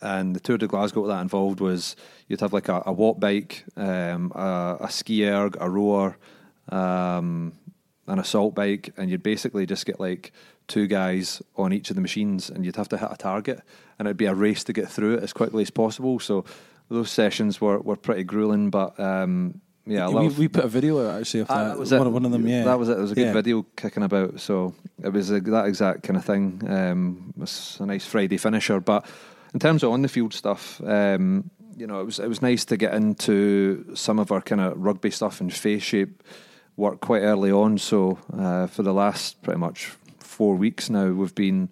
and 0.02 0.36
the 0.36 0.40
tour 0.40 0.58
de 0.58 0.68
Glasgow, 0.68 1.08
that 1.08 1.22
involved 1.22 1.60
was 1.60 1.96
you'd 2.28 2.42
have 2.42 2.54
like 2.54 2.70
a, 2.70 2.78
a 2.86 2.94
Wattbike, 2.94 3.64
um, 3.78 4.32
a, 4.36 4.78
a, 4.82 4.92
ski 4.92 5.28
erg, 5.28 5.58
a 5.60 5.70
rower, 5.70 6.18
um, 6.70 7.54
an 8.08 8.20
assault 8.20 8.56
bike, 8.56 8.94
and 8.98 9.10
you'd 9.10 9.24
basically 9.24 9.66
just 9.66 9.86
get 9.86 10.00
like 10.00 10.32
two 10.68 10.88
guys 10.88 11.42
on 11.56 11.74
each 11.74 11.90
of 11.90 11.96
the 11.96 12.02
machines, 12.02 12.50
and 12.50 12.66
you'd 12.66 12.76
have 12.76 12.90
to 12.90 12.98
hit 12.98 13.10
a 13.12 13.18
target, 13.18 13.62
and 14.00 14.08
it'd 14.08 14.18
be 14.18 14.26
a 14.26 14.34
race 14.34 14.64
to 14.66 14.74
get 14.74 14.90
through 14.90 15.16
it 15.16 15.24
as 15.24 15.34
quickly 15.34 15.62
as 15.62 15.70
possible. 15.70 16.20
So 16.20 16.46
those 16.90 17.12
sessions 17.12 17.60
were, 17.60 17.80
were 17.80 17.96
pretty 17.96 18.24
grueling, 18.24 18.70
but 18.70 19.00
um, 19.00 19.62
yeah, 19.88 20.10
we, 20.10 20.30
we, 20.30 20.48
put 20.48 20.66
a 20.66 20.68
video 20.68 21.08
out 21.08 21.20
actually 21.22 21.42
of 21.42 21.52
ah, 21.52 21.56
that. 21.56 21.70
that 21.70 21.80
was 21.80 21.92
one, 21.92 22.08
it. 22.08 22.10
one 22.10 22.26
of 22.26 22.32
them, 22.32 22.48
yeah. 22.48 22.64
That 22.64 22.80
was 22.80 22.90
it. 22.90 22.94
There 22.94 23.02
was 23.02 23.12
a 23.12 23.16
good 23.16 23.28
yeah. 23.28 23.34
video 23.34 23.66
kicking 23.76 24.02
about, 24.02 24.40
so 24.40 24.74
it 25.04 25.10
was 25.10 25.30
a, 25.30 25.40
that 25.42 25.68
exact 25.68 26.04
kind 26.04 26.18
of 26.18 26.26
thing. 26.26 26.62
Um, 26.68 27.34
it 27.38 27.42
was 27.42 27.78
a 27.80 27.86
nice 27.86 28.06
Friday 28.06 28.38
finisher, 28.38 28.80
but 28.80 29.06
in 29.56 29.60
terms 29.60 29.84
of 29.84 29.92
on 29.94 30.02
the 30.02 30.10
field 30.10 30.34
stuff, 30.34 30.82
um, 30.84 31.50
you 31.78 31.88
know, 31.88 32.02
it 32.02 32.04
was 32.04 32.20
it 32.20 32.28
was 32.28 32.42
nice 32.42 32.66
to 32.66 32.76
get 32.76 32.94
into 32.94 33.96
some 33.96 34.20
of 34.20 34.30
our 34.30 34.42
kind 34.42 34.60
of 34.60 34.78
rugby 34.78 35.10
stuff 35.10 35.40
and 35.40 35.52
face 35.54 35.82
shape 35.82 36.22
work 36.76 37.00
quite 37.00 37.22
early 37.22 37.52
on. 37.52 37.78
So 37.78 38.20
uh, 38.38 38.68
for 38.68 38.84
the 38.84 38.94
last 38.94 39.42
pretty 39.44 39.60
much 39.60 39.94
four 40.20 40.56
weeks 40.56 40.90
now, 40.90 41.10
we've 41.10 41.34
been 41.34 41.70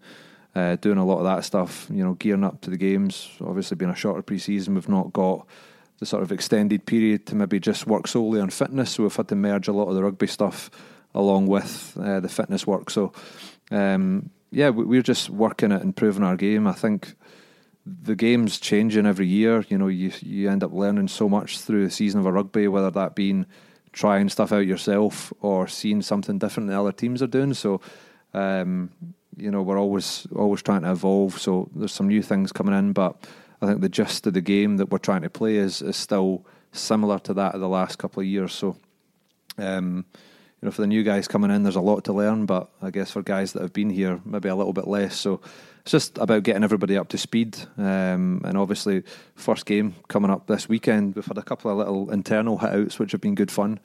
uh, 0.56 0.78
doing 0.78 0.98
a 0.98 1.06
lot 1.06 1.18
of 1.18 1.26
that 1.26 1.44
stuff. 1.44 1.88
You 1.92 2.06
know, 2.06 2.14
gearing 2.14 2.46
up 2.46 2.62
to 2.62 2.70
the 2.70 2.78
games. 2.78 3.30
Obviously, 3.42 3.76
being 3.76 3.92
a 3.92 3.96
shorter 3.96 4.22
pre-season, 4.22 4.76
we've 4.76 4.88
not 4.88 5.12
got 5.12 5.46
the 6.00 6.06
sort 6.06 6.24
of 6.24 6.32
extended 6.32 6.86
period 6.86 7.26
to 7.26 7.36
maybe 7.36 7.60
just 7.60 7.86
work 7.86 8.08
solely 8.08 8.40
on 8.40 8.50
fitness. 8.50 8.92
So 8.92 9.04
we've 9.04 9.14
had 9.14 9.28
to 9.28 9.36
merge 9.36 9.68
a 9.68 9.74
lot 9.74 9.90
of 9.90 9.96
the 9.96 10.04
rugby 10.04 10.28
stuff 10.28 10.72
along 11.14 11.48
with 11.48 11.98
uh, 12.00 12.22
the 12.22 12.30
fitness 12.30 12.66
work. 12.66 12.90
So 12.90 13.12
um, 13.72 14.30
yeah, 14.52 14.70
we're 14.70 15.02
just 15.02 15.30
working 15.30 15.74
at 15.74 15.82
improving 15.82 16.24
our 16.24 16.38
game. 16.38 16.66
I 16.66 16.74
think 16.74 17.16
the 17.86 18.16
game's 18.16 18.60
changing 18.60 19.06
every 19.06 19.28
year. 19.28 19.66
You 19.70 19.78
know, 19.78 19.88
you 19.88 20.12
you 20.22 20.50
end 20.50 20.64
up 20.64 20.74
learning 20.74 21.10
so 21.10 21.28
much 21.28 21.60
through 21.60 21.86
the 21.86 21.92
season 21.92 22.20
of 22.20 22.26
a 22.26 22.32
rugby, 22.32 22.68
whether 22.68 22.92
that 22.92 23.16
being 23.16 23.46
trying 23.92 24.30
stuff 24.30 24.52
out 24.52 24.66
yourself 24.66 25.32
or 25.42 25.68
seeing 25.68 26.02
something 26.02 26.40
different 26.40 26.68
than 26.68 26.78
other 26.78 26.92
teams 26.92 27.22
are 27.22 27.28
doing. 27.28 27.54
So, 27.54 27.82
um, 28.34 28.90
you 29.38 29.52
know, 29.52 29.62
we're 29.62 29.80
always 29.80 30.28
always 30.36 30.62
trying 30.62 30.84
to 30.84 30.92
evolve. 30.92 31.40
So 31.40 31.70
there's 31.76 31.92
some 31.92 32.08
new 32.08 32.22
things 32.22 32.52
coming 32.52 32.78
in, 32.78 32.94
but 32.94 33.16
I 33.62 33.68
think 33.68 33.82
the 33.82 33.90
gist 33.90 34.28
of 34.28 34.34
the 34.34 34.42
game 34.42 34.78
that 34.78 34.90
we're 34.90 34.98
trying 34.98 35.22
to 35.24 35.30
play 35.30 35.56
is 35.58 35.82
is 35.82 35.98
still 35.98 36.46
similar 36.72 37.20
to 37.20 37.34
that 37.36 37.54
of 37.54 37.62
the 37.62 37.70
last 37.70 37.98
couple 37.98 38.22
of 38.22 38.28
years. 38.28 38.54
So, 38.54 38.78
um, 39.58 40.06
you 40.64 40.68
know, 40.68 40.72
for 40.72 40.80
the 40.80 40.88
new 40.88 41.04
guys 41.04 41.28
coming 41.28 41.52
in, 41.52 41.64
there's 41.64 41.76
a 41.76 41.82
lot 41.82 42.06
to 42.06 42.14
learn. 42.14 42.46
But 42.46 42.70
I 42.82 42.90
guess 42.90 43.12
for 43.12 43.22
guys 43.22 43.52
that 43.52 43.62
have 43.62 43.74
been 43.74 43.90
here, 43.90 44.22
maybe 44.24 44.48
a 44.48 44.56
little 44.56 44.72
bit 44.72 44.88
less. 44.88 45.20
So 45.20 45.42
it's 45.82 45.92
just 45.92 46.18
about 46.20 46.44
getting 46.44 46.64
everybody 46.64 46.96
up 46.96 47.10
to 47.10 47.18
speed. 47.18 47.58
Um, 47.78 48.40
and 48.46 48.58
obviously, 48.58 49.04
first 49.36 49.66
game 49.66 49.94
coming 50.08 50.32
up 50.32 50.48
this 50.48 50.70
weekend. 50.70 51.16
We've 51.16 51.26
had 51.26 51.38
a 51.38 51.44
couple 51.44 51.70
of 51.70 51.78
little 51.78 52.10
internal 52.12 52.60
hit 52.60 52.70
outs, 52.70 52.98
which 52.98 53.12
have 53.12 53.20
been 53.20 53.36
good 53.36 53.52
fun. 53.52 53.78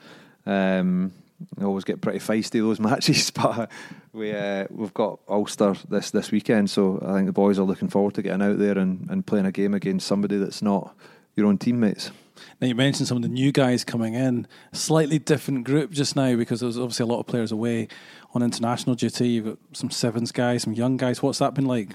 Um, 0.46 1.14
always 1.60 1.82
get 1.82 2.00
pretty 2.00 2.20
feisty 2.20 2.60
those 2.60 2.78
matches, 2.90 3.32
but 3.32 3.68
we 4.12 4.30
uh, 4.30 4.68
we've 4.70 4.94
got 4.94 5.18
Ulster 5.28 5.74
this 5.88 6.12
this 6.12 6.30
weekend, 6.30 6.70
so 6.70 7.02
I 7.04 7.14
think 7.14 7.26
the 7.26 7.32
boys 7.32 7.58
are 7.58 7.64
looking 7.64 7.88
forward 7.88 8.14
to 8.14 8.22
getting 8.22 8.42
out 8.42 8.60
there 8.60 8.78
and, 8.78 9.10
and 9.10 9.26
playing 9.26 9.46
a 9.46 9.52
game 9.52 9.74
against 9.74 10.06
somebody 10.06 10.36
that's 10.36 10.62
not 10.62 10.94
your 11.34 11.48
own 11.48 11.58
teammates. 11.58 12.12
Now 12.60 12.66
you 12.68 12.74
mentioned 12.74 13.08
some 13.08 13.16
of 13.16 13.22
the 13.22 13.28
new 13.28 13.52
guys 13.52 13.84
coming 13.84 14.14
in, 14.14 14.46
slightly 14.72 15.18
different 15.18 15.64
group 15.64 15.90
just 15.90 16.16
now 16.16 16.36
because 16.36 16.60
there's 16.60 16.78
obviously 16.78 17.04
a 17.04 17.06
lot 17.06 17.20
of 17.20 17.26
players 17.26 17.52
away 17.52 17.88
on 18.34 18.42
international 18.42 18.96
duty. 18.96 19.28
You've 19.28 19.44
got 19.46 19.58
some 19.72 19.90
sevens 19.90 20.32
guys, 20.32 20.62
some 20.62 20.72
young 20.72 20.96
guys. 20.96 21.22
What's 21.22 21.38
that 21.38 21.54
been 21.54 21.66
like? 21.66 21.90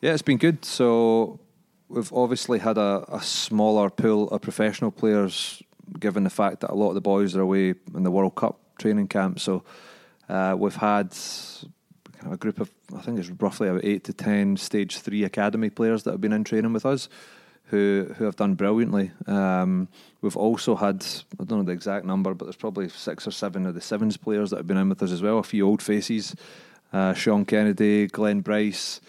Yeah, 0.00 0.12
it's 0.12 0.22
been 0.22 0.38
good. 0.38 0.64
So 0.64 1.40
we've 1.88 2.12
obviously 2.12 2.58
had 2.58 2.78
a, 2.78 3.04
a 3.08 3.22
smaller 3.22 3.90
pool 3.90 4.28
of 4.30 4.40
professional 4.40 4.90
players, 4.90 5.62
given 5.98 6.24
the 6.24 6.30
fact 6.30 6.60
that 6.60 6.70
a 6.70 6.74
lot 6.74 6.88
of 6.88 6.94
the 6.94 7.00
boys 7.00 7.36
are 7.36 7.42
away 7.42 7.74
in 7.94 8.02
the 8.02 8.10
World 8.10 8.34
Cup 8.34 8.58
training 8.78 9.08
camp. 9.08 9.38
So 9.40 9.62
uh, 10.28 10.56
we've 10.58 10.74
had 10.74 11.14
a 12.30 12.36
group 12.36 12.60
of, 12.60 12.70
I 12.96 13.00
think 13.00 13.18
it's 13.18 13.28
roughly 13.30 13.68
about 13.68 13.84
eight 13.84 14.04
to 14.04 14.12
ten 14.12 14.56
stage 14.56 14.98
three 14.98 15.24
academy 15.24 15.70
players 15.70 16.04
that 16.04 16.12
have 16.12 16.20
been 16.20 16.32
in 16.32 16.44
training 16.44 16.72
with 16.72 16.86
us 16.86 17.08
who 17.72 18.12
who 18.18 18.24
have 18.24 18.36
done 18.36 18.54
brilliantly. 18.54 19.10
Um, 19.26 19.88
we've 20.20 20.36
also 20.36 20.76
had 20.76 21.04
I 21.40 21.44
don't 21.44 21.58
know 21.58 21.64
the 21.64 21.72
exact 21.72 22.04
number, 22.04 22.34
but 22.34 22.44
there's 22.44 22.54
probably 22.54 22.90
six 22.90 23.26
or 23.26 23.30
seven 23.30 23.64
of 23.64 23.74
the 23.74 23.80
sevens 23.80 24.18
players 24.18 24.50
that 24.50 24.58
have 24.58 24.66
been 24.66 24.76
in 24.76 24.90
with 24.90 25.02
us 25.02 25.10
as 25.10 25.22
well. 25.22 25.38
A 25.38 25.42
few 25.42 25.66
old 25.66 25.80
faces, 25.82 26.36
uh, 26.92 27.14
Sean 27.14 27.46
Kennedy, 27.46 28.06
Glenn 28.06 28.40
Bryce. 28.40 29.00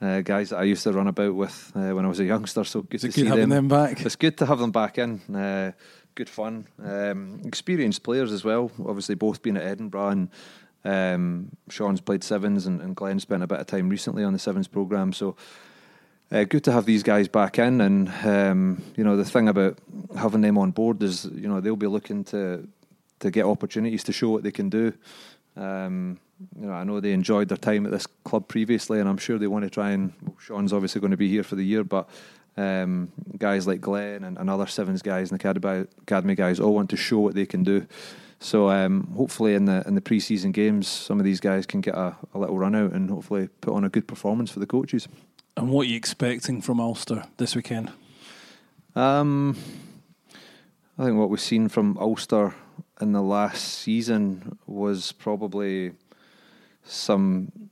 Uh, 0.00 0.20
guys 0.22 0.50
that 0.50 0.58
I 0.58 0.64
used 0.64 0.82
to 0.82 0.92
run 0.92 1.08
about 1.08 1.34
with 1.34 1.72
uh, 1.74 1.90
when 1.90 2.04
I 2.04 2.08
was 2.08 2.20
a 2.20 2.24
youngster, 2.24 2.64
so 2.64 2.82
good 2.82 2.96
Is 2.96 3.02
to 3.02 3.08
it 3.08 3.14
see 3.14 3.24
having 3.24 3.48
them. 3.48 3.68
them 3.68 3.68
back? 3.68 4.04
It's 4.04 4.16
good 4.16 4.36
to 4.38 4.46
have 4.46 4.58
them 4.58 4.70
back 4.70 4.98
in. 4.98 5.20
Uh, 5.34 5.72
good 6.14 6.28
fun, 6.28 6.66
um, 6.82 7.40
experienced 7.44 8.02
players 8.02 8.32
as 8.32 8.44
well. 8.44 8.70
Obviously, 8.86 9.14
both 9.14 9.42
been 9.42 9.56
at 9.56 9.62
Edinburgh, 9.62 10.08
and 10.08 10.28
um, 10.84 11.50
Sean's 11.70 12.00
played 12.00 12.24
sevens, 12.24 12.66
and, 12.66 12.80
and 12.80 12.94
Glenn 12.94 13.20
spent 13.20 13.42
a 13.42 13.46
bit 13.46 13.60
of 13.60 13.66
time 13.66 13.88
recently 13.88 14.24
on 14.24 14.32
the 14.32 14.38
sevens 14.38 14.68
program. 14.68 15.12
So 15.12 15.36
uh, 16.32 16.44
good 16.44 16.64
to 16.64 16.72
have 16.72 16.86
these 16.86 17.02
guys 17.02 17.28
back 17.28 17.58
in, 17.58 17.80
and 17.80 18.08
um, 18.24 18.82
you 18.96 19.04
know 19.04 19.16
the 19.16 19.24
thing 19.24 19.48
about 19.48 19.78
having 20.16 20.40
them 20.40 20.58
on 20.58 20.70
board 20.72 21.02
is 21.02 21.24
you 21.26 21.48
know 21.48 21.60
they'll 21.60 21.76
be 21.76 21.86
looking 21.86 22.24
to 22.24 22.66
to 23.20 23.30
get 23.30 23.44
opportunities 23.44 24.04
to 24.04 24.12
show 24.12 24.30
what 24.30 24.42
they 24.42 24.50
can 24.50 24.68
do. 24.68 24.92
Um, 25.56 26.18
you 26.58 26.66
know, 26.66 26.72
I 26.72 26.84
know 26.84 27.00
they 27.00 27.12
enjoyed 27.12 27.48
their 27.48 27.56
time 27.56 27.86
at 27.86 27.92
this 27.92 28.06
club 28.24 28.48
previously, 28.48 29.00
and 29.00 29.08
I'm 29.08 29.16
sure 29.16 29.38
they 29.38 29.46
want 29.46 29.64
to 29.64 29.70
try 29.70 29.90
and. 29.90 30.12
Well, 30.22 30.36
Sean's 30.40 30.72
obviously 30.72 31.00
going 31.00 31.12
to 31.12 31.16
be 31.16 31.28
here 31.28 31.44
for 31.44 31.54
the 31.54 31.64
year, 31.64 31.84
but 31.84 32.08
um, 32.56 33.12
guys 33.38 33.66
like 33.66 33.80
Glenn 33.80 34.24
and, 34.24 34.36
and 34.36 34.50
other 34.50 34.66
sevens 34.66 35.02
guys 35.02 35.30
and 35.30 35.40
academy 35.40 35.86
academy 36.02 36.34
guys 36.34 36.60
all 36.60 36.74
want 36.74 36.90
to 36.90 36.96
show 36.96 37.20
what 37.20 37.34
they 37.34 37.46
can 37.46 37.62
do. 37.62 37.86
So 38.38 38.68
um, 38.70 39.06
hopefully 39.16 39.54
in 39.54 39.64
the 39.64 39.82
in 39.86 39.94
the 39.94 40.00
pre-season 40.00 40.52
games, 40.52 40.88
some 40.88 41.18
of 41.18 41.24
these 41.24 41.40
guys 41.40 41.66
can 41.66 41.80
get 41.80 41.94
a, 41.94 42.16
a 42.34 42.38
little 42.38 42.58
run 42.58 42.74
out 42.74 42.92
and 42.92 43.08
hopefully 43.10 43.48
put 43.60 43.74
on 43.74 43.84
a 43.84 43.88
good 43.88 44.06
performance 44.06 44.50
for 44.50 44.60
the 44.60 44.66
coaches. 44.66 45.08
And 45.56 45.70
what 45.70 45.86
are 45.86 45.88
you 45.88 45.96
expecting 45.96 46.60
from 46.60 46.80
Ulster 46.80 47.24
this 47.38 47.56
weekend? 47.56 47.90
Um, 48.94 49.56
I 50.98 51.04
think 51.04 51.16
what 51.16 51.30
we've 51.30 51.40
seen 51.40 51.70
from 51.70 51.96
Ulster 51.96 52.54
in 53.00 53.12
the 53.12 53.22
last 53.22 53.64
season 53.64 54.58
was 54.66 55.12
probably 55.12 55.92
some 56.84 57.70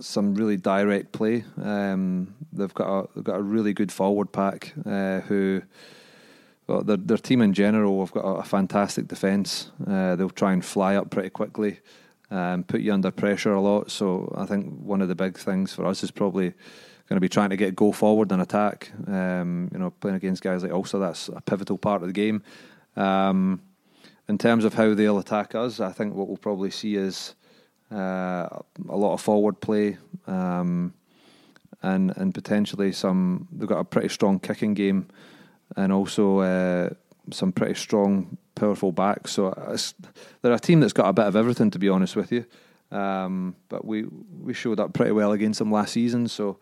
some 0.00 0.34
really 0.34 0.56
direct 0.56 1.12
play. 1.12 1.44
Um, 1.62 2.34
they've 2.52 2.74
got 2.74 2.88
a 2.88 3.08
they've 3.14 3.24
got 3.24 3.38
a 3.38 3.42
really 3.42 3.72
good 3.72 3.92
forward 3.92 4.32
pack 4.32 4.74
uh, 4.84 5.20
who. 5.20 5.62
Well, 6.66 6.82
their 6.82 6.96
their 6.96 7.18
team 7.18 7.42
in 7.42 7.52
general 7.52 8.00
have 8.00 8.12
got 8.12 8.22
a, 8.22 8.42
fantastic 8.42 9.06
defence. 9.06 9.70
Uh, 9.86 10.16
they'll 10.16 10.30
try 10.30 10.54
and 10.54 10.64
fly 10.64 10.96
up 10.96 11.10
pretty 11.10 11.28
quickly, 11.28 11.80
um, 12.30 12.64
put 12.64 12.80
you 12.80 12.90
under 12.92 13.10
pressure 13.10 13.52
a 13.52 13.60
lot. 13.60 13.90
So 13.90 14.34
I 14.34 14.46
think 14.46 14.80
one 14.80 15.02
of 15.02 15.08
the 15.08 15.14
big 15.14 15.36
things 15.36 15.74
for 15.74 15.84
us 15.84 16.02
is 16.02 16.10
probably 16.10 16.54
going 17.08 17.16
to 17.16 17.20
be 17.20 17.28
trying 17.28 17.50
to 17.50 17.56
get 17.56 17.76
go 17.76 17.92
forward 17.92 18.32
and 18.32 18.40
attack. 18.40 18.92
Um, 19.06 19.68
you 19.72 19.78
know, 19.78 19.90
playing 19.90 20.16
against 20.16 20.42
guys 20.42 20.62
like 20.62 20.72
Ulster, 20.72 20.98
that's 20.98 21.28
a 21.28 21.40
pivotal 21.40 21.78
part 21.78 22.02
of 22.02 22.08
the 22.08 22.14
game. 22.14 22.42
Um, 22.96 23.60
in 24.28 24.38
terms 24.38 24.64
of 24.64 24.74
how 24.74 24.94
they'll 24.94 25.18
attack 25.18 25.54
us, 25.54 25.80
I 25.80 25.92
think 25.92 26.14
what 26.14 26.28
we'll 26.28 26.36
probably 26.36 26.70
see 26.70 26.96
is 26.96 27.34
uh, 27.92 28.48
a 28.88 28.96
lot 28.96 29.12
of 29.12 29.20
forward 29.20 29.60
play, 29.60 29.98
um, 30.26 30.94
and 31.82 32.12
and 32.16 32.34
potentially 32.34 32.92
some. 32.92 33.48
They've 33.52 33.68
got 33.68 33.80
a 33.80 33.84
pretty 33.84 34.08
strong 34.08 34.38
kicking 34.38 34.74
game, 34.74 35.08
and 35.76 35.92
also 35.92 36.38
uh, 36.38 36.90
some 37.30 37.52
pretty 37.52 37.74
strong, 37.74 38.38
powerful 38.54 38.92
backs. 38.92 39.32
So 39.32 39.52
they're 40.40 40.52
a 40.52 40.58
team 40.58 40.80
that's 40.80 40.94
got 40.94 41.08
a 41.08 41.12
bit 41.12 41.26
of 41.26 41.36
everything, 41.36 41.70
to 41.72 41.78
be 41.78 41.90
honest 41.90 42.16
with 42.16 42.32
you. 42.32 42.46
Um, 42.90 43.56
but 43.68 43.84
we 43.84 44.04
we 44.40 44.54
showed 44.54 44.80
up 44.80 44.94
pretty 44.94 45.12
well 45.12 45.32
against 45.32 45.58
them 45.58 45.70
last 45.70 45.92
season, 45.92 46.28
so 46.28 46.58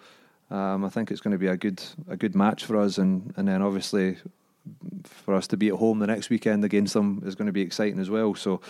um, 0.52 0.84
I 0.84 0.90
think 0.90 1.10
it's 1.10 1.20
going 1.20 1.32
to 1.32 1.38
be 1.38 1.46
a 1.46 1.56
good 1.56 1.82
a 2.08 2.16
good 2.16 2.34
match 2.34 2.64
for 2.64 2.76
us, 2.76 2.98
and 2.98 3.32
and 3.36 3.48
then 3.48 3.62
obviously 3.62 4.18
for 5.04 5.34
us 5.34 5.48
to 5.48 5.56
be 5.56 5.68
at 5.68 5.74
home 5.74 5.98
the 5.98 6.06
next 6.06 6.30
weekend 6.30 6.64
against 6.64 6.94
them 6.94 7.22
is 7.26 7.34
going 7.34 7.46
to 7.46 7.52
be 7.52 7.62
exciting 7.62 7.98
as 7.98 8.10
well. 8.10 8.34
So. 8.34 8.60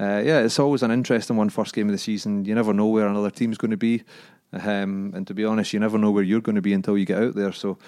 Uh, 0.00 0.22
yeah, 0.24 0.40
it's 0.40 0.58
always 0.58 0.82
an 0.82 0.90
interesting 0.90 1.36
one. 1.36 1.50
First 1.50 1.74
game 1.74 1.86
of 1.86 1.92
the 1.92 1.98
season, 1.98 2.46
you 2.46 2.54
never 2.54 2.72
know 2.72 2.86
where 2.86 3.06
another 3.06 3.30
team's 3.30 3.58
going 3.58 3.70
to 3.72 3.76
be, 3.76 4.02
um, 4.52 5.12
and 5.14 5.26
to 5.26 5.34
be 5.34 5.44
honest, 5.44 5.74
you 5.74 5.78
never 5.78 5.98
know 5.98 6.10
where 6.10 6.24
you're 6.24 6.40
going 6.40 6.56
to 6.56 6.62
be 6.62 6.72
until 6.72 6.96
you 6.96 7.04
get 7.04 7.22
out 7.22 7.34
there. 7.34 7.52
So, 7.52 7.78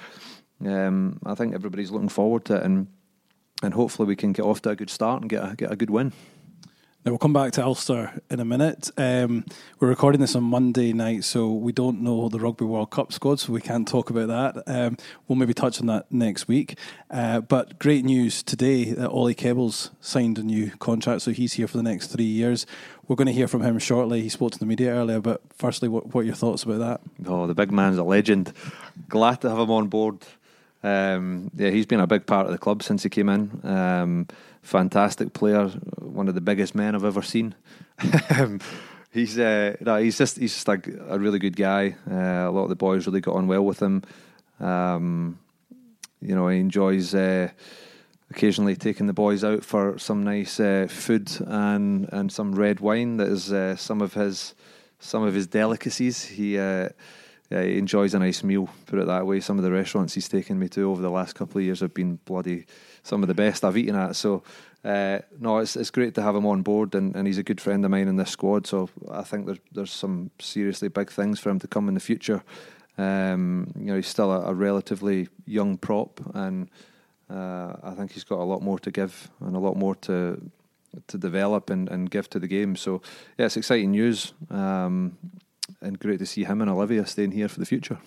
um, 0.64 1.18
I 1.24 1.34
think 1.34 1.54
everybody's 1.54 1.90
looking 1.90 2.10
forward 2.10 2.44
to 2.44 2.56
it, 2.56 2.62
and 2.62 2.88
and 3.62 3.74
hopefully 3.74 4.06
we 4.06 4.16
can 4.16 4.32
get 4.32 4.44
off 4.44 4.62
to 4.62 4.70
a 4.70 4.76
good 4.76 4.90
start 4.90 5.22
and 5.22 5.30
get 5.30 5.42
a, 5.42 5.56
get 5.56 5.72
a 5.72 5.76
good 5.76 5.90
win. 5.90 6.12
Now 7.04 7.10
we'll 7.10 7.18
come 7.18 7.34
back 7.34 7.52
to 7.52 7.62
Ulster 7.62 8.18
in 8.30 8.40
a 8.40 8.46
minute. 8.46 8.90
Um, 8.96 9.44
we're 9.78 9.88
recording 9.88 10.22
this 10.22 10.34
on 10.34 10.44
Monday 10.44 10.94
night, 10.94 11.24
so 11.24 11.52
we 11.52 11.70
don't 11.70 12.00
know 12.00 12.30
the 12.30 12.38
Rugby 12.38 12.64
World 12.64 12.88
Cup 12.88 13.12
squad, 13.12 13.40
so 13.40 13.52
we 13.52 13.60
can't 13.60 13.86
talk 13.86 14.08
about 14.08 14.28
that. 14.28 14.62
Um, 14.66 14.96
we'll 15.28 15.36
maybe 15.36 15.52
touch 15.52 15.82
on 15.82 15.86
that 15.88 16.10
next 16.10 16.48
week. 16.48 16.78
Uh, 17.10 17.42
but 17.42 17.78
great 17.78 18.06
news 18.06 18.42
today 18.42 18.84
that 18.92 19.10
Ollie 19.10 19.34
Kebbles 19.34 19.90
signed 20.00 20.38
a 20.38 20.42
new 20.42 20.70
contract, 20.78 21.20
so 21.20 21.32
he's 21.32 21.52
here 21.52 21.68
for 21.68 21.76
the 21.76 21.82
next 21.82 22.06
three 22.06 22.24
years. 22.24 22.64
We're 23.06 23.16
going 23.16 23.26
to 23.26 23.34
hear 23.34 23.48
from 23.48 23.60
him 23.60 23.78
shortly. 23.78 24.22
He 24.22 24.30
spoke 24.30 24.52
to 24.52 24.58
the 24.58 24.64
media 24.64 24.90
earlier, 24.94 25.20
but 25.20 25.42
firstly, 25.54 25.90
what, 25.90 26.14
what 26.14 26.22
are 26.22 26.24
your 26.24 26.34
thoughts 26.34 26.62
about 26.62 26.78
that? 26.78 27.00
Oh, 27.26 27.46
the 27.46 27.54
big 27.54 27.70
man's 27.70 27.98
a 27.98 28.02
legend. 28.02 28.54
Glad 29.10 29.42
to 29.42 29.50
have 29.50 29.58
him 29.58 29.70
on 29.70 29.88
board. 29.88 30.20
Um, 30.84 31.50
yeah, 31.56 31.70
he's 31.70 31.86
been 31.86 32.00
a 32.00 32.06
big 32.06 32.26
part 32.26 32.44
of 32.44 32.52
the 32.52 32.58
club 32.58 32.82
since 32.82 33.02
he 33.02 33.08
came 33.08 33.30
in. 33.30 33.58
Um, 33.64 34.28
fantastic 34.60 35.32
player, 35.32 35.68
one 35.98 36.28
of 36.28 36.34
the 36.34 36.42
biggest 36.42 36.74
men 36.74 36.94
I've 36.94 37.04
ever 37.04 37.22
seen. 37.22 37.54
he's 39.10 39.38
uh, 39.38 39.76
no, 39.80 39.96
he's 39.96 40.18
just 40.18 40.36
he's 40.36 40.52
just 40.52 40.68
like 40.68 40.86
a 40.86 41.18
really 41.18 41.38
good 41.38 41.56
guy. 41.56 41.96
Uh, 42.08 42.46
a 42.46 42.50
lot 42.50 42.64
of 42.64 42.68
the 42.68 42.76
boys 42.76 43.06
really 43.06 43.22
got 43.22 43.34
on 43.34 43.46
well 43.46 43.64
with 43.64 43.80
him. 43.80 44.02
Um, 44.60 45.38
you 46.20 46.34
know, 46.34 46.48
he 46.48 46.60
enjoys 46.60 47.14
uh, 47.14 47.48
occasionally 48.30 48.76
taking 48.76 49.06
the 49.06 49.14
boys 49.14 49.42
out 49.42 49.64
for 49.64 49.96
some 49.98 50.22
nice 50.22 50.60
uh, 50.60 50.86
food 50.90 51.30
and 51.46 52.10
and 52.12 52.30
some 52.30 52.54
red 52.54 52.80
wine. 52.80 53.16
That 53.16 53.28
is 53.28 53.50
uh, 53.50 53.76
some 53.76 54.02
of 54.02 54.12
his 54.12 54.54
some 54.98 55.22
of 55.22 55.32
his 55.32 55.46
delicacies. 55.46 56.24
He. 56.24 56.58
Uh, 57.52 57.56
yeah, 57.56 57.62
he 57.62 57.78
enjoys 57.78 58.14
a 58.14 58.18
nice 58.18 58.42
meal, 58.42 58.68
put 58.86 58.98
it 58.98 59.06
that 59.06 59.26
way. 59.26 59.40
Some 59.40 59.58
of 59.58 59.64
the 59.64 59.70
restaurants 59.70 60.14
he's 60.14 60.28
taken 60.28 60.58
me 60.58 60.68
to 60.70 60.90
over 60.90 61.02
the 61.02 61.10
last 61.10 61.34
couple 61.34 61.58
of 61.58 61.64
years 61.64 61.80
have 61.80 61.94
been 61.94 62.18
bloody 62.24 62.66
some 63.02 63.22
of 63.22 63.28
the 63.28 63.34
best 63.34 63.64
I've 63.64 63.76
eaten 63.76 63.96
at. 63.96 64.16
So, 64.16 64.42
uh, 64.84 65.20
no, 65.38 65.58
it's 65.58 65.76
it's 65.76 65.90
great 65.90 66.14
to 66.14 66.22
have 66.22 66.34
him 66.36 66.46
on 66.46 66.62
board, 66.62 66.94
and, 66.94 67.14
and 67.14 67.26
he's 67.26 67.38
a 67.38 67.42
good 67.42 67.60
friend 67.60 67.84
of 67.84 67.90
mine 67.90 68.08
in 68.08 68.16
this 68.16 68.30
squad. 68.30 68.66
So, 68.66 68.88
I 69.10 69.22
think 69.22 69.46
there's 69.46 69.60
there's 69.72 69.92
some 69.92 70.30
seriously 70.38 70.88
big 70.88 71.10
things 71.10 71.40
for 71.40 71.50
him 71.50 71.58
to 71.60 71.68
come 71.68 71.88
in 71.88 71.94
the 71.94 72.00
future. 72.00 72.42
Um, 72.96 73.72
you 73.76 73.86
know, 73.86 73.96
he's 73.96 74.08
still 74.08 74.30
a, 74.32 74.42
a 74.50 74.54
relatively 74.54 75.28
young 75.46 75.76
prop, 75.76 76.20
and 76.34 76.70
uh, 77.30 77.74
I 77.82 77.92
think 77.96 78.12
he's 78.12 78.24
got 78.24 78.38
a 78.38 78.44
lot 78.44 78.62
more 78.62 78.78
to 78.78 78.90
give 78.90 79.30
and 79.40 79.56
a 79.56 79.58
lot 79.60 79.76
more 79.76 79.94
to 79.96 80.40
to 81.08 81.18
develop 81.18 81.70
and, 81.70 81.88
and 81.88 82.10
give 82.10 82.30
to 82.30 82.38
the 82.38 82.46
game. 82.46 82.76
So, 82.76 83.02
yeah, 83.36 83.46
it's 83.46 83.56
exciting 83.56 83.90
news. 83.90 84.32
Um, 84.48 85.18
and 85.80 85.98
great 85.98 86.18
to 86.18 86.26
see 86.26 86.44
him 86.44 86.60
and 86.60 86.70
Olivia 86.70 87.06
staying 87.06 87.32
here 87.32 87.48
for 87.48 87.58
the 87.60 87.66
future. 87.66 87.98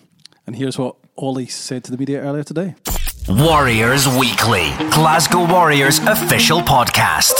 And 0.46 0.56
here's 0.56 0.78
what 0.78 0.96
Ollie 1.18 1.48
said 1.48 1.84
to 1.86 1.92
the 1.92 1.98
media 1.98 2.22
earlier 2.22 2.44
today. 2.44 2.76
Warriors 3.28 4.08
Weekly, 4.08 4.72
Glasgow 4.92 5.46
Warriors 5.52 6.00
official 6.00 6.62
podcast. 6.62 7.34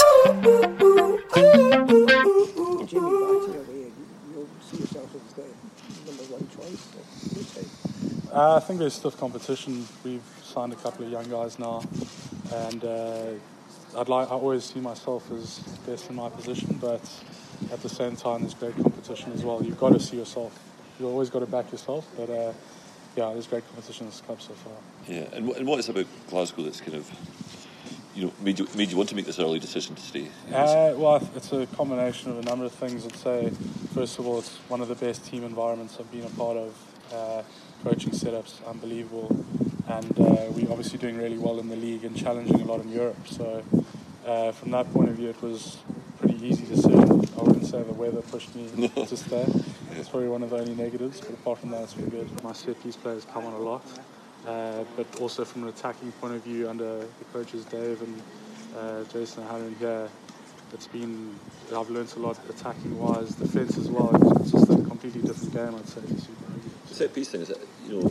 Jamie 2.88 3.02
Bhatti 3.02 3.56
away, 3.56 3.92
you'll 4.34 4.48
see 4.62 4.78
yourself 4.78 5.16
as 5.16 5.34
the 5.34 5.44
number 6.06 6.24
one 6.34 6.48
choice 6.50 6.88
at 6.96 7.36
this 7.36 7.54
time. 7.54 8.30
Uh, 8.34 8.56
I 8.58 8.60
think 8.60 8.80
there's 8.80 9.00
tough 9.00 9.18
competition. 9.18 9.88
We've 10.04 10.22
signed 10.44 10.74
a 10.74 10.76
couple 10.76 11.06
of 11.06 11.12
young 11.12 11.30
guys 11.30 11.58
now, 11.60 11.84
and 12.54 12.84
uh, 12.84 13.32
I'd 13.98 14.10
like. 14.10 14.28
I 14.28 14.32
always 14.32 14.66
see 14.66 14.80
myself 14.82 15.32
as 15.32 15.60
best 15.86 16.10
in 16.10 16.16
my 16.18 16.30
position, 16.30 16.78
but 16.82 17.02
at 17.72 17.82
the 17.82 17.90
same 17.90 18.16
time, 18.16 18.42
there's 18.42 18.54
great 18.54 18.76
competition 18.76 19.32
as 19.34 19.44
well. 19.44 19.64
You've 19.64 19.80
got 19.80 19.94
to 19.94 20.00
see 20.00 20.18
yourself. 20.18 20.58
You've 21.00 21.10
always 21.10 21.30
got 21.30 21.40
to 21.40 21.46
back 21.46 21.72
yourself, 21.72 22.08
but 22.16 22.30
uh, 22.30 22.54
yeah, 23.16 23.34
there's 23.34 23.48
great 23.48 23.68
competition 23.68 24.06
in 24.06 24.12
this 24.12 24.22
club 24.22 24.42
so 24.42 24.54
far. 24.54 24.74
Yeah, 25.08 25.26
and, 25.34 25.50
and 25.52 25.68
what 25.68 25.80
is 25.80 25.90
it 25.90 25.92
about 25.92 26.08
Glasgow 26.30 26.64
that's 26.64 26.82
kind 26.82 26.96
of, 26.96 27.10
you 28.16 28.26
know, 28.26 28.34
made 28.42 28.60
you 28.60 28.68
made 28.76 28.90
you 28.90 28.98
want 28.98 29.10
to 29.10 29.16
make 29.16 29.26
this 29.26 29.40
early 29.40 29.60
decision 29.60 29.96
to 29.96 30.02
stay? 30.02 30.28
Uh, 30.52 30.94
well, 30.96 31.28
it's 31.36 31.52
a 31.52 31.68
combination 31.68 32.32
of 32.32 32.40
a 32.40 32.44
number 32.44 32.66
of 32.66 32.72
things. 32.72 33.06
I'd 33.06 33.16
say, 33.16 33.52
first 33.94 34.18
of 34.20 34.28
all, 34.28 34.40
it's 34.40 34.58
one 34.70 34.82
of 34.82 34.88
the 34.88 34.96
best 34.96 35.26
team 35.26 35.44
environments 35.44 35.98
I've 36.00 36.12
been 36.12 36.26
a 36.26 36.30
part 36.30 36.58
of. 36.58 36.76
Uh, 37.14 37.44
coaching 37.84 38.12
setups, 38.12 38.66
unbelievable, 38.68 39.30
and 39.88 40.20
uh, 40.20 40.46
we're 40.50 40.70
obviously 40.70 40.98
doing 40.98 41.18
really 41.18 41.38
well 41.38 41.60
in 41.60 41.70
the 41.70 41.76
league 41.76 42.04
and 42.04 42.18
challenging 42.18 42.60
a 42.60 42.66
lot 42.66 42.82
in 42.82 42.90
Europe. 42.90 43.28
So, 43.28 43.64
uh, 44.26 44.52
from 44.52 44.72
that 44.72 44.92
point 44.92 45.10
of 45.10 45.16
view, 45.16 45.30
it 45.30 45.42
was 45.42 45.78
pretty 46.20 46.44
easy 46.46 46.66
decision. 46.66 47.17
I 47.38 47.42
wouldn't 47.42 47.66
say 47.66 47.82
the 47.84 47.94
weather 47.94 48.22
pushed 48.22 48.56
me 48.56 48.88
to 48.96 49.18
stay. 49.18 49.46
It's 49.92 50.10
probably 50.10 50.30
one 50.30 50.44
of 50.44 50.52
the 50.52 50.58
only 50.58 50.76
negatives, 50.76 51.20
but 51.20 51.32
apart 51.32 51.60
from 51.60 51.72
that, 51.72 51.84
it's 51.84 51.94
been 51.94 52.10
good. 52.10 52.44
My 52.44 52.54
set 52.54 52.82
piece 52.84 52.96
players 52.96 53.26
come 53.26 53.46
on 53.46 53.54
a 53.54 53.60
lot. 53.60 53.84
Uh, 54.46 54.84
but 54.96 55.06
also 55.20 55.44
from 55.44 55.64
an 55.64 55.70
attacking 55.70 56.12
point 56.14 56.34
of 56.34 56.44
view, 56.44 56.70
under 56.70 57.00
the 57.00 57.26
coaches 57.34 57.66
Dave 57.66 58.02
and 58.02 58.22
uh, 58.78 59.04
Jason 59.12 59.44
O'Halloran 59.44 59.76
here, 59.76 60.08
it's 60.74 60.88
been 60.88 61.38
I've 61.76 61.90
learnt 61.90 62.16
a 62.16 62.20
lot 62.20 62.38
attacking 62.50 62.98
wise, 62.98 63.36
defence 63.36 63.78
as 63.78 63.90
well. 63.90 64.10
It's 64.40 64.52
just 64.52 64.70
a 64.70 64.76
completely 64.76 65.22
different 65.22 65.54
game, 65.54 65.76
I'd 65.76 65.88
say. 65.88 66.02
this 66.02 66.28
year. 66.28 66.38
the 66.88 66.96
set 66.96 67.14
piece 67.14 67.30
thing 67.30 67.42
is 67.42 67.50
it, 67.50 67.68
you 67.88 68.02
know, 68.02 68.10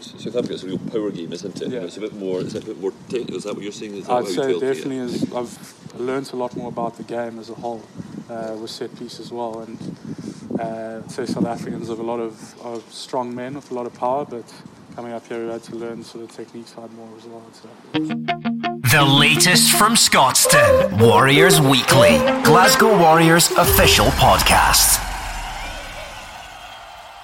South 0.00 0.36
Africa's 0.36 0.64
a 0.64 0.66
real 0.66 0.78
power 0.78 1.10
game, 1.10 1.32
isn't 1.32 1.62
it? 1.62 1.68
Yeah. 1.68 1.80
It's 1.80 1.96
a 1.96 2.00
bit 2.00 2.14
more. 2.14 2.40
Is 2.40 2.54
it 2.54 2.64
a 2.64 2.66
bit 2.66 2.80
more 2.80 2.92
technical? 3.08 3.36
Is 3.36 3.44
that 3.44 3.54
what 3.54 3.62
you're 3.62 3.72
saying? 3.72 3.94
Is 3.94 4.06
that 4.06 4.12
I'd 4.12 4.26
say 4.26 4.48
feel? 4.48 4.60
Definitely 4.60 4.98
is. 4.98 5.32
I've 5.32 6.00
learnt 6.00 6.32
a 6.32 6.36
lot 6.36 6.56
more 6.56 6.68
about 6.68 6.96
the 6.96 7.04
game 7.04 7.38
as 7.38 7.50
a 7.50 7.54
whole 7.54 7.82
uh, 8.28 8.56
with 8.60 8.70
set 8.70 8.96
piece 8.98 9.20
as 9.20 9.30
well, 9.32 9.60
and 9.60 9.78
uh, 10.58 11.02
I'd 11.04 11.10
say 11.10 11.26
South 11.26 11.46
Africans 11.46 11.88
have 11.88 11.98
a 11.98 12.02
lot 12.02 12.20
of, 12.20 12.60
of 12.62 12.82
strong 12.92 13.34
men 13.34 13.54
with 13.54 13.70
a 13.70 13.74
lot 13.74 13.86
of 13.86 13.94
power, 13.94 14.24
but 14.24 14.44
coming 14.94 15.12
up 15.12 15.26
here 15.26 15.44
we 15.44 15.52
had 15.52 15.62
to 15.64 15.76
learn 15.76 16.02
sort 16.02 16.24
of 16.24 16.32
technique 16.34 16.66
side 16.66 16.90
more 16.94 17.08
as 17.18 17.24
well. 17.26 17.42
I'd. 17.94 18.86
The 18.90 19.04
latest 19.04 19.72
from 19.76 19.94
Scotstoun. 19.94 21.00
Warriors 21.00 21.60
Weekly, 21.60 22.16
Glasgow 22.44 22.98
Warriors 22.98 23.50
official 23.52 24.06
podcast. 24.06 25.02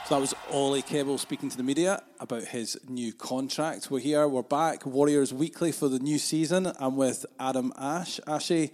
So 0.07 0.17
that 0.17 0.21
was 0.21 0.35
Ollie 0.51 0.83
Kebble 0.83 1.19
speaking 1.19 1.49
to 1.49 1.57
the 1.57 1.63
media 1.63 2.03
about 2.21 2.43
his 2.45 2.77
new 2.89 3.13
contract. 3.15 3.91
We're 3.91 4.01
here, 4.01 4.29
we're 4.29 4.43
back, 4.43 4.85
Warriors 4.85 5.33
Weekly 5.33 5.73
for 5.73 5.89
the 5.89 5.99
new 5.99 6.19
season. 6.19 6.71
I'm 6.79 6.97
with 6.97 7.25
Adam 7.41 7.73
Ashe. 7.79 8.21
Ashy, 8.27 8.73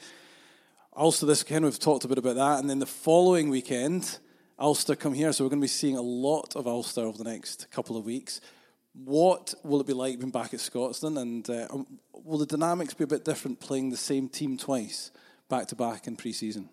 Ulster 0.99 1.27
this 1.27 1.45
weekend, 1.45 1.65
we've 1.65 1.79
talked 1.79 2.05
a 2.05 2.09
bit 2.09 2.19
about 2.19 2.35
that. 2.35 2.59
And 2.59 2.69
then 2.69 2.81
the 2.81 2.87
following 2.87 3.51
weekend, 3.51 4.19
Ulster 4.59 4.97
come 4.97 5.15
here. 5.15 5.33
So 5.33 5.45
we're 5.45 5.51
going 5.51 5.61
to 5.61 5.65
be 5.65 5.69
seeing 5.69 5.97
a 5.97 6.03
lot 6.03 6.57
of 6.57 6.67
Ulster 6.67 7.03
over 7.03 7.17
the 7.17 7.23
next 7.23 7.71
couple 7.71 7.97
of 7.97 8.05
weeks. 8.05 8.41
What 9.05 9.55
will 9.63 9.81
it 9.81 9.87
be 9.87 9.93
like 9.93 10.19
being 10.19 10.33
back 10.33 10.53
at 10.53 10.59
Scotstoun? 10.59 11.21
And 11.21 11.49
uh, 11.49 11.69
um, 11.71 11.87
will 12.13 12.39
the 12.39 12.47
dynamics 12.47 12.95
be 12.95 13.05
a 13.05 13.07
bit 13.07 13.25
different 13.25 13.61
playing 13.61 13.91
the 13.91 13.97
same 13.97 14.29
team 14.29 14.57
twice, 14.57 15.13
back 15.49 15.69
to 15.69 15.77
back 15.77 16.09
in 16.09 16.17
pre 16.17 16.33
season? 16.33 16.69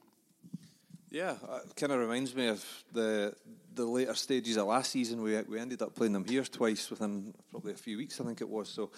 Yeah, 1.11 1.35
it 1.63 1.75
kind 1.75 1.91
of 1.91 1.99
reminds 1.99 2.33
me 2.33 2.47
of 2.47 2.65
the 2.93 3.35
the 3.75 3.85
later 3.85 4.15
stages 4.15 4.57
of 4.57 4.65
last 4.65 4.89
season. 4.89 5.21
We 5.21 5.39
we 5.43 5.59
ended 5.59 5.83
up 5.83 5.93
playing 5.93 6.13
them 6.13 6.25
here 6.25 6.43
twice 6.43 6.89
within 6.89 7.35
probably 7.51 7.73
a 7.73 7.77
few 7.77 7.97
weeks, 7.97 8.19
I 8.19 8.23
think 8.23 8.41
it 8.41 8.49
was. 8.49 8.69
So 8.69 8.89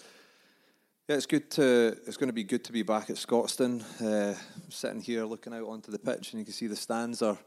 yeah, 1.08 1.16
it's 1.16 1.26
good 1.26 1.50
to 1.52 1.96
it's 2.06 2.18
going 2.18 2.28
to 2.28 2.34
be 2.34 2.44
good 2.44 2.64
to 2.64 2.72
be 2.72 2.82
back 2.82 3.08
at 3.08 3.16
Scotstoun. 3.16 3.82
Uh, 4.00 4.38
sitting 4.68 5.00
here 5.00 5.24
looking 5.24 5.54
out 5.54 5.66
onto 5.66 5.90
the 5.90 5.98
pitch, 5.98 6.32
and 6.32 6.38
you 6.38 6.44
can 6.44 6.52
see 6.52 6.66
the 6.66 6.76
stands 6.76 7.22
are 7.22 7.38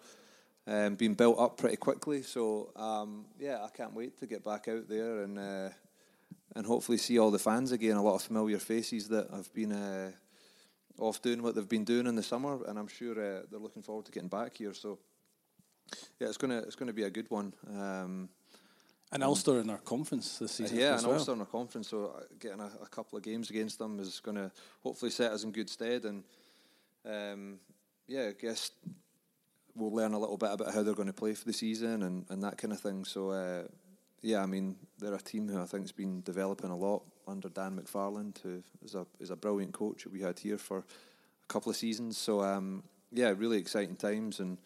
um, 0.66 0.96
being 0.96 1.14
built 1.14 1.40
up 1.40 1.58
pretty 1.58 1.76
quickly. 1.76 2.24
So 2.24 2.72
um, 2.76 3.26
yeah, 3.40 3.64
I 3.64 3.70
can't 3.70 3.94
wait 3.94 4.18
to 4.18 4.26
get 4.26 4.44
back 4.44 4.68
out 4.68 4.90
there 4.90 5.22
and 5.22 5.38
uh, 5.38 5.70
and 6.56 6.66
hopefully 6.66 6.98
see 6.98 7.20
all 7.20 7.30
the 7.30 7.38
fans 7.38 7.72
again. 7.72 7.98
A 7.98 8.02
lot 8.02 8.16
of 8.16 8.24
familiar 8.24 8.58
faces 8.58 9.08
that 9.10 9.30
have 9.32 9.54
been. 9.54 9.72
Uh, 9.72 10.12
off 10.98 11.22
doing 11.22 11.42
what 11.42 11.56
they've 11.56 11.68
been 11.68 11.86
doing 11.86 12.06
in 12.06 12.16
the 12.16 12.22
summer, 12.22 12.60
and 12.68 12.78
I'm 12.78 12.88
sure 12.88 13.14
uh, 13.14 13.42
they're 13.50 13.60
looking 13.60 13.82
forward 13.82 14.06
to 14.06 14.12
getting 14.12 14.30
back 14.30 14.58
here. 14.58 14.74
So, 14.74 15.00
yeah, 16.20 16.28
it's 16.28 16.38
gonna 16.38 16.60
it's 16.60 16.76
gonna 16.76 16.94
be 16.94 17.04
a 17.04 17.10
good 17.10 17.32
one. 17.32 17.54
Um, 17.68 18.30
And 19.14 19.24
Ulster 19.24 19.60
in 19.60 19.70
our 19.70 19.78
conference 19.80 20.38
this 20.40 20.54
season. 20.54 20.78
yeah, 20.78 20.94
as 20.94 21.04
and 21.04 21.10
well. 21.10 21.20
also 21.20 21.34
in 21.34 21.40
our 21.42 21.46
conference, 21.46 21.90
so 21.90 22.16
uh, 22.18 22.24
getting 22.40 22.62
a, 22.62 22.72
a 22.82 22.88
couple 22.88 23.18
of 23.18 23.24
games 23.24 23.50
against 23.50 23.78
them 23.78 24.00
is 24.00 24.22
going 24.22 24.38
to 24.38 24.50
hopefully 24.84 25.12
set 25.12 25.32
us 25.32 25.44
in 25.44 25.52
good 25.52 25.70
stead. 25.70 26.06
And 26.06 26.24
um, 27.06 27.60
yeah, 28.08 28.28
I 28.30 28.34
guess 28.40 28.72
we'll 29.76 29.94
learn 29.94 30.14
a 30.14 30.20
little 30.20 30.38
bit 30.38 30.52
about 30.52 30.74
how 30.74 30.84
they're 30.84 30.94
going 30.94 31.08
to 31.08 31.14
play 31.14 31.34
for 31.34 31.46
the 31.46 31.54
season 31.54 32.04
and, 32.04 32.26
and 32.30 32.44
that 32.44 32.58
kind 32.58 32.72
of 32.74 32.80
thing. 32.80 33.04
So 33.04 33.32
uh, 33.32 33.64
yeah, 34.22 34.42
I 34.42 34.46
mean 34.46 34.76
they're 35.00 35.14
a 35.14 35.22
team 35.22 35.48
who 35.50 35.62
I 35.62 35.66
think's 35.66 35.92
been 35.92 36.22
developing 36.22 36.70
a 36.70 36.78
lot 36.78 37.04
under 37.28 37.50
Dan 37.50 37.80
McFarland, 37.80 38.42
who 38.42 38.64
is 38.84 38.96
a 38.96 39.06
is 39.20 39.30
a 39.30 39.36
brilliant 39.36 39.74
coach 39.74 40.04
that 40.04 40.14
we 40.14 40.22
had 40.22 40.40
here 40.40 40.58
for 40.58 40.80
a 40.80 41.48
couple 41.48 41.70
of 41.70 41.76
seasons. 41.76 42.18
So 42.18 42.42
um, 42.42 42.84
yeah, 43.12 43.34
really 43.36 43.58
exciting 43.58 43.96
times, 43.96 44.40
and 44.40 44.58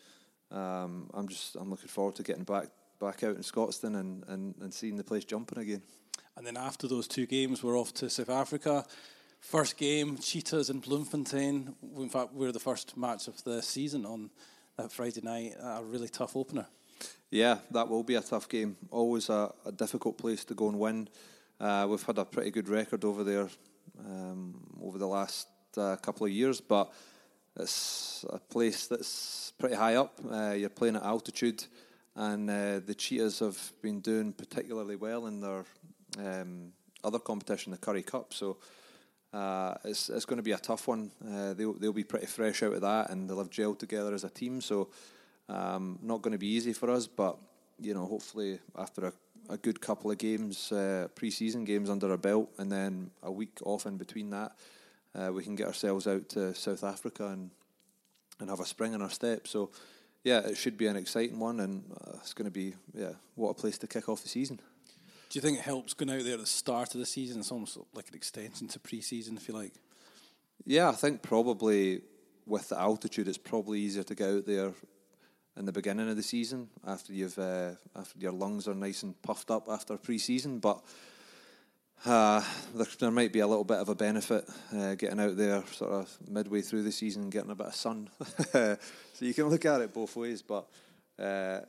um, 0.52 1.10
I'm 1.14 1.28
just 1.28 1.56
I'm 1.56 1.70
looking 1.70 1.88
forward 1.88 2.16
to 2.16 2.24
getting 2.24 2.44
back 2.44 2.68
back 3.06 3.24
out 3.24 3.36
in 3.36 3.44
Scotstoun 3.44 4.00
and, 4.00 4.24
and, 4.28 4.56
and 4.62 4.74
seeing 4.74 4.96
the 4.96 5.04
place 5.04 5.26
jumping 5.26 5.60
again. 5.60 5.84
And 6.36 6.46
then 6.46 6.58
after 6.58 6.88
those 6.88 7.08
two 7.08 7.28
games, 7.28 7.64
we're 7.64 7.78
off 7.78 7.94
to 7.96 8.10
South 8.10 8.32
Africa. 8.32 8.84
First 9.40 9.78
game, 9.78 10.18
Cheetahs 10.18 10.72
in 10.72 10.80
Bloemfontein. 10.80 11.76
In 11.98 12.10
fact, 12.10 12.34
we're 12.34 12.52
the 12.52 12.60
first 12.60 12.98
match 12.98 13.28
of 13.28 13.44
the 13.44 13.62
season 13.62 14.08
on 14.08 14.32
that 14.78 14.92
Friday 14.92 15.22
night. 15.22 15.54
A 15.62 15.84
really 15.84 16.08
tough 16.08 16.36
opener. 16.36 16.66
Yeah, 17.30 17.60
that 17.70 17.88
will 17.88 18.04
be 18.04 18.16
a 18.16 18.22
tough 18.22 18.50
game. 18.50 18.76
Always 18.90 19.30
a, 19.30 19.54
a 19.66 19.72
difficult 19.72 20.18
place 20.18 20.44
to 20.46 20.56
go 20.56 20.70
and 20.70 20.80
win. 20.80 21.08
Uh, 21.60 21.86
we've 21.88 22.02
had 22.02 22.18
a 22.18 22.26
pretty 22.26 22.50
good 22.50 22.70
record 22.70 23.06
over 23.06 23.24
there 23.24 23.50
um, 24.00 24.56
over 24.82 24.98
the 24.98 25.08
last 25.08 25.48
uh, 25.78 25.96
couple 25.98 26.26
of 26.26 26.32
years, 26.32 26.60
but 26.60 26.92
it's 27.56 28.26
a 28.30 28.40
place 28.40 28.88
that's 28.88 29.54
pretty 29.60 29.76
high 29.76 29.96
up. 29.96 30.20
Uh, 30.30 30.56
you're 30.58 30.70
playing 30.70 30.96
at 30.96 31.04
altitude, 31.04 31.64
and 32.16 32.50
uh, 32.50 32.80
the 32.86 32.96
Cheetahs 32.96 33.40
have 33.40 33.74
been 33.82 34.00
doing 34.00 34.34
particularly 34.34 34.96
well 34.96 35.28
in 35.28 35.42
their 35.42 35.66
um, 36.18 36.72
other 37.04 37.20
competition, 37.20 37.72
the 37.72 37.78
Currie 37.78 38.04
Cup. 38.04 38.34
So 38.34 38.58
uh, 39.34 39.76
it's 39.84 40.10
it's 40.10 40.26
going 40.26 40.38
to 40.38 40.44
be 40.44 40.54
a 40.54 40.58
tough 40.58 40.88
one. 40.88 41.12
Uh, 41.26 41.54
they'll 41.54 41.74
they'll 41.74 41.94
be 41.94 42.04
pretty 42.04 42.26
fresh 42.26 42.64
out 42.64 42.74
of 42.74 42.82
that, 42.82 43.10
and 43.10 43.30
they'll 43.30 43.40
have 43.40 43.50
gelled 43.50 43.80
together 43.80 44.14
as 44.14 44.24
a 44.24 44.30
team. 44.30 44.62
So 44.62 44.90
um, 45.50 46.00
not 46.02 46.22
going 46.22 46.32
to 46.32 46.38
be 46.38 46.48
easy 46.48 46.74
for 46.74 46.90
us, 46.90 47.08
but 47.08 47.38
you 47.80 47.94
know, 47.94 48.06
hopefully 48.06 48.60
after 48.78 49.08
a, 49.08 49.14
a 49.50 49.58
good 49.58 49.82
couple 49.82 50.10
of 50.10 50.18
games, 50.18 50.72
uh, 50.72 51.10
pre-season 51.16 51.66
games 51.66 51.90
under 51.90 52.10
our 52.10 52.18
belt, 52.18 52.50
and 52.58 52.72
then 52.72 53.12
a 53.22 53.32
week 53.32 53.60
off 53.66 53.86
in 53.86 53.98
between 53.98 54.30
that, 54.30 54.54
uh, 55.14 55.32
we 55.34 55.44
can 55.44 55.56
get 55.56 55.68
ourselves 55.68 56.08
out 56.08 56.30
to 56.30 56.56
South 56.56 56.84
Africa 56.84 57.28
and 57.28 57.52
and 58.40 58.50
have 58.50 58.60
a 58.60 58.66
spring 58.66 58.94
in 58.94 59.02
our 59.02 59.10
step. 59.10 59.48
So 59.48 59.72
yeah, 60.26 60.40
it 60.40 60.58
should 60.58 60.76
be 60.76 60.88
an 60.88 60.98
exciting 60.98 61.40
one, 61.40 61.60
and 61.60 61.84
uh, 62.02 62.18
it's 62.18 62.34
going 62.34 62.46
to 62.46 62.52
be 62.52 62.74
yeah, 62.94 63.12
what 63.36 63.52
a 63.52 63.54
place 63.54 63.78
to 63.78 63.88
kick 63.88 64.10
off 64.10 64.24
the 64.24 64.28
season. 64.28 64.60
Do 65.30 65.38
you 65.38 65.42
think 65.42 65.60
it 65.60 65.64
helps 65.64 65.94
going 65.94 66.10
out 66.10 66.24
there 66.24 66.34
at 66.34 66.40
the 66.40 66.48
start 66.48 66.96
of 66.96 67.00
the 67.00 67.06
season? 67.06 67.40
It's 67.40 67.52
almost 67.52 67.78
like 67.94 68.10
an 68.10 68.16
extension 68.16 68.68
to 68.70 68.80
pre-season, 68.80 69.38
if 69.38 69.48
you 69.48 69.54
like. 69.54 69.74
Yeah, 70.66 70.90
I 70.90 70.94
think 70.94 71.22
probably 71.22 72.02
with 72.48 72.70
the 72.70 72.80
altitude, 72.80 73.28
it's 73.28 73.38
probably 73.38 73.80
easier 73.80 74.04
to 74.04 74.16
get 74.16 74.30
out 74.30 74.46
there 74.48 74.72
in 75.58 75.66
the 75.66 75.72
beginning 75.72 76.10
of 76.10 76.16
the 76.16 76.24
season 76.24 76.70
after 76.88 77.14
you've 77.14 77.38
uh, 77.38 77.72
after 77.96 78.18
your 78.18 78.32
lungs 78.32 78.68
are 78.68 78.74
nice 78.74 79.04
and 79.04 79.22
puffed 79.22 79.52
up 79.52 79.68
after 79.70 79.96
pre-season. 79.96 80.58
But 80.58 80.82
uh, 82.06 82.44
there, 82.74 82.88
there 83.00 83.12
might 83.12 83.34
be 83.34 83.40
a 83.40 83.48
little 83.48 83.64
bit 83.64 83.78
of 83.78 83.90
a 83.90 83.96
benefit 83.96 84.46
uh, 84.76 84.96
getting 84.96 85.20
out 85.20 85.38
there 85.38 85.64
sort 85.72 85.92
of 85.92 86.18
midway 86.28 86.62
through 86.62 86.84
the 86.84 86.92
season 86.92 87.30
getting 87.30 87.52
a 87.52 87.56
bit 87.56 87.68
of 87.68 87.76
sun. 87.76 88.10
so 88.52 88.78
you 89.20 89.34
can 89.34 89.50
look 89.50 89.66
at 89.66 89.82
it 89.82 89.94
both 89.94 90.16
ways. 90.16 90.42
But 90.42 90.68
uh, 91.18 91.62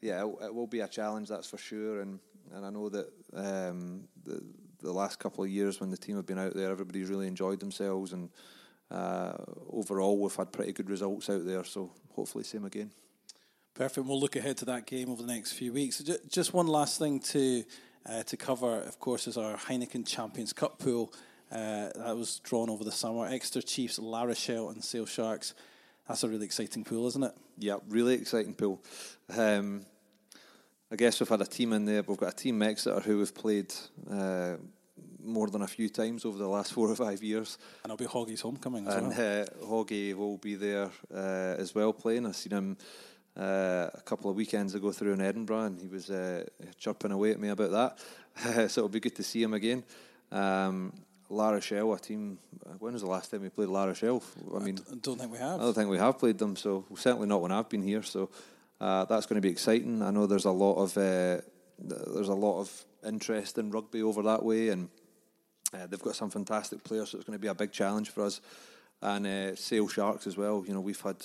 yeah, 0.00 0.24
it, 0.24 0.34
it 0.44 0.54
will 0.54 0.66
be 0.66 0.80
a 0.80 0.88
challenge, 0.88 1.28
that's 1.28 1.48
for 1.48 1.58
sure. 1.58 2.00
And 2.00 2.18
and 2.54 2.64
I 2.64 2.70
know 2.70 2.88
that 2.88 3.08
um, 3.34 4.04
the 4.24 4.42
the 4.80 4.92
last 4.92 5.18
couple 5.18 5.44
of 5.44 5.50
years 5.50 5.80
when 5.80 5.90
the 5.90 5.96
team 5.96 6.16
have 6.16 6.26
been 6.26 6.38
out 6.38 6.54
there, 6.54 6.70
everybody's 6.70 7.10
really 7.10 7.28
enjoyed 7.28 7.60
themselves 7.60 8.12
and. 8.12 8.30
Uh, 8.90 9.32
overall, 9.72 10.18
we've 10.18 10.36
had 10.36 10.52
pretty 10.52 10.70
good 10.70 10.90
results 10.90 11.28
out 11.28 11.44
there, 11.44 11.64
so 11.64 11.90
hopefully, 12.14 12.44
same 12.44 12.66
again. 12.66 12.90
Perfect. 13.74 14.06
We'll 14.06 14.20
look 14.20 14.36
ahead 14.36 14.58
to 14.58 14.64
that 14.66 14.86
game 14.86 15.10
over 15.10 15.22
the 15.22 15.32
next 15.32 15.52
few 15.52 15.72
weeks. 15.72 16.00
Just 16.28 16.54
one 16.54 16.68
last 16.68 16.98
thing 16.98 17.18
to 17.20 17.64
uh, 18.08 18.22
to 18.24 18.36
cover, 18.36 18.80
of 18.80 18.98
course, 19.00 19.26
is 19.26 19.36
our 19.36 19.56
Heineken 19.56 20.06
Champions 20.06 20.52
Cup 20.52 20.78
pool. 20.78 21.12
Uh, 21.50 21.90
that 21.94 22.16
was 22.16 22.40
drawn 22.40 22.68
over 22.70 22.84
the 22.84 22.92
summer. 22.92 23.26
Exeter 23.26 23.62
Chiefs, 23.62 23.98
La 23.98 24.22
Rochelle, 24.24 24.70
and 24.70 24.82
Sale 24.82 25.06
Sharks. 25.06 25.54
That's 26.08 26.22
a 26.24 26.28
really 26.28 26.44
exciting 26.46 26.84
pool, 26.84 27.06
isn't 27.06 27.22
it? 27.22 27.32
Yeah, 27.58 27.76
really 27.88 28.14
exciting 28.14 28.54
pool. 28.54 28.82
Um, 29.34 29.86
I 30.90 30.96
guess 30.96 31.18
we've 31.20 31.28
had 31.28 31.40
a 31.40 31.46
team 31.46 31.72
in 31.72 31.84
there. 31.86 32.02
We've 32.02 32.18
got 32.18 32.32
a 32.32 32.36
team 32.36 32.60
Exeter 32.62 33.00
who 33.00 33.18
we've 33.18 33.34
played 33.34 33.72
uh, 34.10 34.56
more 35.22 35.48
than 35.48 35.62
a 35.62 35.66
few 35.66 35.88
times 35.88 36.24
over 36.24 36.36
the 36.36 36.48
last 36.48 36.72
four 36.74 36.90
or 36.90 36.96
five 36.96 37.22
years. 37.22 37.56
And 37.82 37.92
it'll 37.92 38.04
be 38.04 38.10
Hoggie's 38.10 38.42
homecoming 38.42 38.86
as 38.86 38.94
and 38.96 39.08
well. 39.08 39.42
uh, 39.42 39.66
Hoggy 39.66 40.14
will 40.14 40.36
be 40.38 40.56
there 40.56 40.90
uh, 41.12 41.54
as 41.58 41.74
well 41.74 41.92
playing. 41.92 42.26
I've 42.26 42.36
seen 42.36 42.52
him 42.52 42.76
uh, 43.36 43.90
a 43.92 44.00
couple 44.04 44.30
of 44.30 44.36
weekends 44.36 44.74
ago 44.74 44.92
through 44.92 45.12
in 45.12 45.20
Edinburgh, 45.20 45.64
and 45.64 45.80
he 45.80 45.88
was 45.88 46.10
uh, 46.10 46.44
chirping 46.78 47.12
away 47.12 47.32
at 47.32 47.40
me 47.40 47.48
about 47.48 47.70
that. 47.70 48.70
so 48.70 48.80
it'll 48.80 48.88
be 48.88 49.00
good 49.00 49.16
to 49.16 49.22
see 49.22 49.42
him 49.42 49.54
again. 49.54 49.82
Um, 50.30 50.92
La 51.30 51.50
Rochelle, 51.50 51.92
a 51.92 51.98
team. 51.98 52.38
When 52.78 52.92
was 52.92 53.02
the 53.02 53.08
last 53.08 53.30
time 53.30 53.42
we 53.42 53.48
played 53.48 53.68
La 53.68 53.84
Rochelle? 53.84 54.22
I 54.54 54.58
mean, 54.58 54.78
I 54.90 54.96
don't 54.96 55.18
think 55.18 55.32
we 55.32 55.38
have. 55.38 55.60
I 55.60 55.64
don't 55.64 55.74
think 55.74 55.90
we 55.90 55.98
have 55.98 56.18
played 56.18 56.38
them, 56.38 56.56
so 56.56 56.84
certainly 56.96 57.26
not 57.26 57.40
when 57.40 57.52
I've 57.52 57.68
been 57.68 57.82
here. 57.82 58.02
So 58.02 58.30
uh, 58.80 59.04
that's 59.06 59.26
going 59.26 59.36
to 59.36 59.46
be 59.46 59.50
exciting. 59.50 60.02
I 60.02 60.10
know 60.10 60.26
there's 60.26 60.44
a 60.44 60.50
lot 60.50 60.74
of 60.74 60.96
uh, 60.96 61.40
there's 61.78 62.28
a 62.28 62.34
lot 62.34 62.60
of 62.60 62.84
interest 63.06 63.58
in 63.58 63.70
rugby 63.70 64.02
over 64.02 64.22
that 64.22 64.44
way, 64.44 64.68
and 64.68 64.88
uh, 65.72 65.86
they've 65.86 66.02
got 66.02 66.14
some 66.14 66.30
fantastic 66.30 66.84
players. 66.84 67.10
So 67.10 67.18
it's 67.18 67.26
going 67.26 67.38
to 67.38 67.42
be 67.42 67.48
a 67.48 67.54
big 67.54 67.72
challenge 67.72 68.10
for 68.10 68.24
us. 68.24 68.40
And 69.02 69.26
uh, 69.26 69.56
Sale 69.56 69.88
Sharks 69.88 70.26
as 70.26 70.36
well. 70.36 70.64
You 70.66 70.74
know, 70.74 70.80
we've 70.80 71.00
had, 71.00 71.16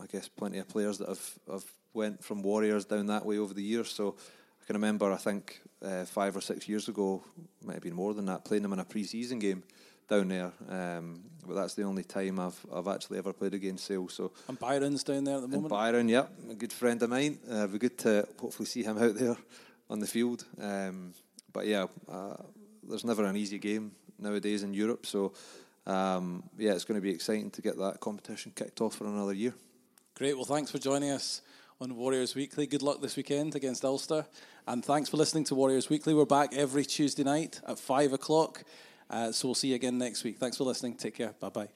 I 0.00 0.06
guess, 0.06 0.28
plenty 0.28 0.58
of 0.58 0.68
players 0.68 0.98
that 0.98 1.08
have 1.08 1.38
have 1.50 1.64
went 1.94 2.24
from 2.24 2.42
Warriors 2.42 2.84
down 2.84 3.06
that 3.06 3.26
way 3.26 3.38
over 3.38 3.54
the 3.54 3.62
years. 3.62 3.90
So 3.90 4.16
I 4.62 4.64
can 4.66 4.76
remember, 4.76 5.12
I 5.12 5.16
think 5.16 5.60
uh, 5.82 6.04
five 6.04 6.36
or 6.36 6.40
six 6.40 6.68
years 6.68 6.88
ago, 6.88 7.22
might 7.64 7.74
have 7.74 7.82
been 7.82 7.94
more 7.94 8.14
than 8.14 8.26
that, 8.26 8.44
playing 8.44 8.62
them 8.62 8.72
in 8.72 8.78
a 8.78 8.84
pre-season 8.84 9.38
game 9.38 9.62
down 10.08 10.28
there. 10.28 10.52
Um, 10.68 11.22
but 11.46 11.54
that's 11.54 11.74
the 11.74 11.82
only 11.82 12.04
time 12.04 12.38
I've 12.38 12.58
I've 12.72 12.88
actually 12.88 13.18
ever 13.18 13.32
played 13.32 13.54
against 13.54 13.86
Sale. 13.86 14.08
So 14.08 14.32
and 14.48 14.58
Byron's 14.58 15.04
down 15.04 15.24
there 15.24 15.36
at 15.36 15.42
the 15.42 15.48
moment. 15.48 15.70
Byron, 15.70 16.08
yep, 16.08 16.30
a 16.50 16.54
good 16.54 16.72
friend 16.72 17.02
of 17.02 17.10
mine. 17.10 17.38
Uh, 17.50 17.56
it'd 17.56 17.72
be 17.72 17.78
good 17.78 17.98
to 17.98 18.28
hopefully 18.38 18.66
see 18.66 18.82
him 18.82 18.98
out 18.98 19.14
there 19.14 19.36
on 19.90 19.98
the 19.98 20.06
field. 20.06 20.44
Um, 20.60 21.12
but 21.52 21.66
yeah, 21.66 21.86
uh, 22.10 22.36
there's 22.82 23.04
never 23.04 23.24
an 23.24 23.36
easy 23.36 23.58
game 23.58 23.92
nowadays 24.18 24.62
in 24.62 24.72
Europe. 24.74 25.06
So 25.06 25.32
um, 25.86 26.44
yeah, 26.56 26.72
it's 26.72 26.84
going 26.84 27.00
to 27.00 27.02
be 27.02 27.10
exciting 27.10 27.50
to 27.50 27.62
get 27.62 27.76
that 27.78 28.00
competition 28.00 28.52
kicked 28.54 28.80
off 28.80 28.94
for 28.94 29.06
another 29.06 29.32
year. 29.32 29.54
Great. 30.22 30.36
Well, 30.36 30.44
thanks 30.44 30.70
for 30.70 30.78
joining 30.78 31.10
us 31.10 31.42
on 31.80 31.96
Warriors 31.96 32.36
Weekly. 32.36 32.64
Good 32.68 32.80
luck 32.80 33.00
this 33.00 33.16
weekend 33.16 33.56
against 33.56 33.84
Ulster. 33.84 34.24
And 34.68 34.84
thanks 34.84 35.08
for 35.08 35.16
listening 35.16 35.42
to 35.46 35.56
Warriors 35.56 35.90
Weekly. 35.90 36.14
We're 36.14 36.26
back 36.26 36.54
every 36.54 36.84
Tuesday 36.84 37.24
night 37.24 37.60
at 37.66 37.76
5 37.76 38.12
o'clock. 38.12 38.62
Uh, 39.10 39.32
so 39.32 39.48
we'll 39.48 39.56
see 39.56 39.70
you 39.70 39.74
again 39.74 39.98
next 39.98 40.22
week. 40.22 40.38
Thanks 40.38 40.56
for 40.56 40.62
listening. 40.62 40.94
Take 40.94 41.16
care. 41.16 41.34
Bye 41.40 41.48
bye. 41.48 41.68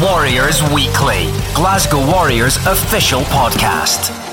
Warriors 0.00 0.62
Weekly, 0.72 1.32
Glasgow 1.56 2.04
Warriors 2.12 2.58
official 2.66 3.22
podcast. 3.22 4.25